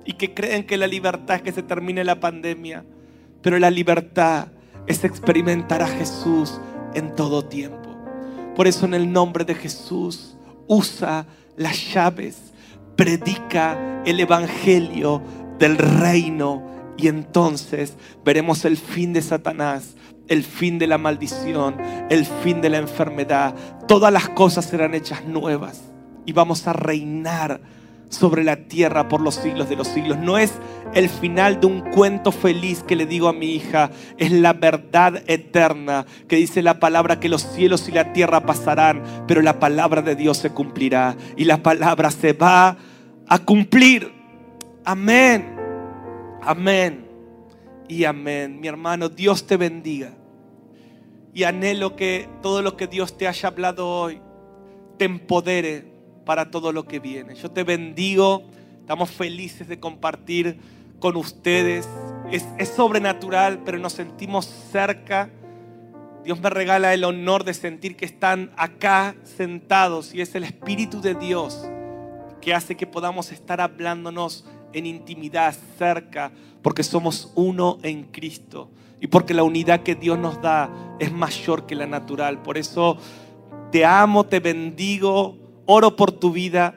y 0.05 0.13
que 0.13 0.33
creen 0.33 0.65
que 0.65 0.77
la 0.77 0.87
libertad 0.87 1.37
es 1.37 1.41
que 1.41 1.51
se 1.51 1.63
termine 1.63 2.03
la 2.03 2.19
pandemia. 2.19 2.83
Pero 3.41 3.59
la 3.59 3.71
libertad 3.71 4.47
es 4.87 5.03
experimentar 5.03 5.81
a 5.81 5.87
Jesús 5.87 6.59
en 6.93 7.15
todo 7.15 7.45
tiempo. 7.45 7.89
Por 8.55 8.67
eso 8.67 8.85
en 8.85 8.93
el 8.93 9.11
nombre 9.11 9.45
de 9.45 9.55
Jesús 9.55 10.37
usa 10.67 11.25
las 11.55 11.93
llaves, 11.93 12.53
predica 12.95 14.03
el 14.05 14.19
evangelio 14.19 15.21
del 15.57 15.77
reino 15.77 16.63
y 16.97 17.07
entonces 17.07 17.95
veremos 18.25 18.65
el 18.65 18.77
fin 18.77 19.13
de 19.13 19.21
Satanás, 19.21 19.95
el 20.27 20.43
fin 20.43 20.79
de 20.79 20.87
la 20.87 20.97
maldición, 20.97 21.77
el 22.09 22.25
fin 22.25 22.61
de 22.61 22.69
la 22.69 22.77
enfermedad. 22.77 23.55
Todas 23.87 24.11
las 24.11 24.29
cosas 24.29 24.65
serán 24.65 24.93
hechas 24.93 25.25
nuevas 25.25 25.81
y 26.25 26.33
vamos 26.33 26.67
a 26.67 26.73
reinar 26.73 27.61
sobre 28.11 28.43
la 28.43 28.57
tierra 28.67 29.07
por 29.07 29.21
los 29.21 29.35
siglos 29.35 29.69
de 29.69 29.75
los 29.75 29.87
siglos. 29.87 30.17
No 30.17 30.37
es 30.37 30.53
el 30.93 31.09
final 31.09 31.59
de 31.59 31.67
un 31.67 31.81
cuento 31.91 32.31
feliz 32.31 32.83
que 32.83 32.95
le 32.95 33.05
digo 33.05 33.27
a 33.27 33.33
mi 33.33 33.55
hija, 33.55 33.89
es 34.17 34.31
la 34.31 34.53
verdad 34.53 35.23
eterna 35.27 36.05
que 36.27 36.35
dice 36.35 36.61
la 36.61 36.79
palabra 36.79 37.19
que 37.19 37.29
los 37.29 37.41
cielos 37.41 37.87
y 37.87 37.93
la 37.93 38.13
tierra 38.13 38.41
pasarán, 38.45 39.01
pero 39.27 39.41
la 39.41 39.59
palabra 39.59 40.01
de 40.01 40.15
Dios 40.15 40.37
se 40.37 40.51
cumplirá 40.51 41.15
y 41.37 41.45
la 41.45 41.63
palabra 41.63 42.11
se 42.11 42.33
va 42.33 42.77
a 43.27 43.39
cumplir. 43.39 44.11
Amén. 44.83 45.55
Amén. 46.43 47.07
Y 47.87 48.03
amén. 48.03 48.59
Mi 48.59 48.67
hermano, 48.67 49.09
Dios 49.09 49.47
te 49.47 49.57
bendiga. 49.57 50.13
Y 51.33 51.43
anhelo 51.43 51.95
que 51.95 52.27
todo 52.41 52.61
lo 52.61 52.75
que 52.75 52.87
Dios 52.87 53.17
te 53.17 53.27
haya 53.27 53.47
hablado 53.47 53.87
hoy 53.87 54.21
te 54.97 55.05
empodere 55.05 55.90
para 56.31 56.49
todo 56.49 56.71
lo 56.71 56.85
que 56.85 56.99
viene. 56.99 57.35
Yo 57.35 57.51
te 57.51 57.65
bendigo. 57.65 58.43
Estamos 58.79 59.11
felices 59.11 59.67
de 59.67 59.81
compartir 59.81 60.57
con 61.01 61.17
ustedes. 61.17 61.89
Es, 62.31 62.47
es, 62.57 62.69
sobrenatural, 62.69 63.59
pero 63.65 63.77
nos 63.79 63.91
sentimos 63.91 64.45
cerca. 64.45 65.29
Dios 66.23 66.39
me 66.39 66.49
regala 66.49 66.93
el 66.93 67.03
honor 67.03 67.43
de 67.43 67.53
sentir 67.53 67.97
que 67.97 68.05
están 68.05 68.49
acá 68.55 69.13
sentados 69.25 70.15
y 70.15 70.21
es 70.21 70.33
el 70.33 70.45
Espíritu 70.45 71.01
de 71.01 71.15
Dios 71.15 71.67
que 72.39 72.53
hace 72.53 72.77
que 72.77 72.87
podamos 72.87 73.33
estar 73.33 73.59
hablándonos 73.59 74.45
en 74.71 74.85
intimidad, 74.85 75.53
cerca, 75.77 76.31
porque 76.61 76.83
somos 76.83 77.33
uno 77.35 77.77
en 77.83 78.03
Cristo 78.03 78.71
y 79.01 79.07
porque 79.07 79.33
la 79.33 79.43
unidad 79.43 79.83
que 79.83 79.95
Dios 79.95 80.17
nos 80.17 80.41
da 80.41 80.69
es 80.97 81.11
mayor 81.11 81.65
que 81.65 81.75
la 81.75 81.87
natural. 81.87 82.41
Por 82.41 82.57
eso 82.57 82.97
te 83.69 83.83
amo, 83.83 84.25
te 84.25 84.39
bendigo, 84.39 85.40
oro 85.71 85.95
por 85.95 86.11
tu 86.11 86.31
vida 86.31 86.75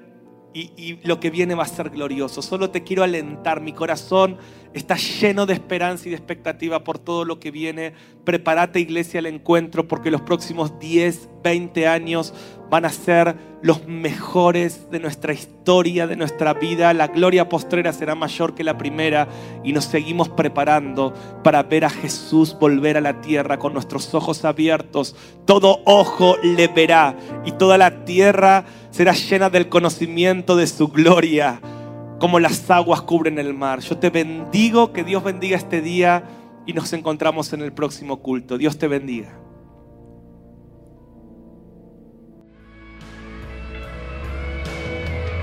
y, 0.52 0.70
y, 0.76 1.00
lo 1.04 1.18
que 1.18 1.30
viene 1.30 1.54
va 1.54 1.64
a 1.64 1.68
ser 1.68 1.90
glorioso. 1.90 2.40
Solo 2.42 2.70
te 2.70 2.84
quiero 2.84 3.02
alentar, 3.02 3.60
mi 3.60 3.72
corazón 3.72 4.38
estás 4.74 5.20
lleno 5.20 5.46
de 5.46 5.54
esperanza 5.54 6.08
y 6.08 6.10
de 6.10 6.16
expectativa 6.16 6.82
por 6.82 6.98
todo 6.98 7.24
lo 7.24 7.38
que 7.38 7.52
viene, 7.52 7.92
prepárate 8.24 8.80
iglesia 8.80 9.20
al 9.20 9.26
encuentro 9.26 9.86
porque 9.86 10.10
los 10.10 10.20
próximos 10.20 10.78
10, 10.80 11.28
20 11.44 11.86
años 11.86 12.34
van 12.70 12.84
a 12.84 12.90
ser 12.90 13.36
los 13.62 13.86
mejores 13.86 14.90
de 14.90 14.98
nuestra 14.98 15.32
historia, 15.32 16.08
de 16.08 16.16
nuestra 16.16 16.54
vida. 16.54 16.92
La 16.92 17.06
gloria 17.06 17.48
postrera 17.48 17.92
será 17.92 18.16
mayor 18.16 18.54
que 18.54 18.64
la 18.64 18.76
primera 18.76 19.28
y 19.62 19.72
nos 19.72 19.84
seguimos 19.84 20.28
preparando 20.28 21.14
para 21.44 21.62
ver 21.62 21.84
a 21.84 21.90
Jesús 21.90 22.56
volver 22.58 22.96
a 22.96 23.00
la 23.00 23.20
tierra 23.20 23.58
con 23.58 23.74
nuestros 23.74 24.12
ojos 24.12 24.44
abiertos. 24.44 25.14
Todo 25.44 25.82
ojo 25.84 26.36
le 26.42 26.66
verá 26.66 27.16
y 27.44 27.52
toda 27.52 27.78
la 27.78 28.04
tierra 28.04 28.64
será 28.90 29.12
llena 29.12 29.50
del 29.50 29.68
conocimiento 29.68 30.56
de 30.56 30.66
su 30.66 30.88
gloria 30.88 31.60
como 32.18 32.40
las 32.40 32.70
aguas 32.70 33.02
cubren 33.02 33.38
el 33.38 33.54
mar. 33.54 33.80
Yo 33.80 33.98
te 33.98 34.10
bendigo, 34.10 34.92
que 34.92 35.04
Dios 35.04 35.22
bendiga 35.22 35.56
este 35.56 35.80
día 35.80 36.24
y 36.66 36.72
nos 36.72 36.92
encontramos 36.92 37.52
en 37.52 37.62
el 37.62 37.72
próximo 37.72 38.20
culto. 38.20 38.58
Dios 38.58 38.78
te 38.78 38.88
bendiga. 38.88 39.38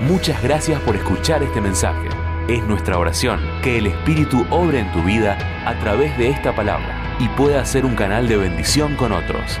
Muchas 0.02 0.42
gracias 0.42 0.80
por 0.80 0.96
escuchar 0.96 1.42
este 1.44 1.60
mensaje. 1.60 2.08
Es 2.48 2.64
nuestra 2.64 2.98
oración 2.98 3.38
que 3.62 3.78
el 3.78 3.86
Espíritu 3.86 4.44
obre 4.50 4.80
en 4.80 4.90
tu 4.92 5.00
vida 5.02 5.38
a 5.64 5.78
través 5.78 6.18
de 6.18 6.28
esta 6.28 6.54
palabra 6.56 7.16
y 7.20 7.28
pueda 7.28 7.64
ser 7.64 7.84
un 7.84 7.94
canal 7.94 8.26
de 8.26 8.36
bendición 8.36 8.96
con 8.96 9.12
otros. 9.12 9.60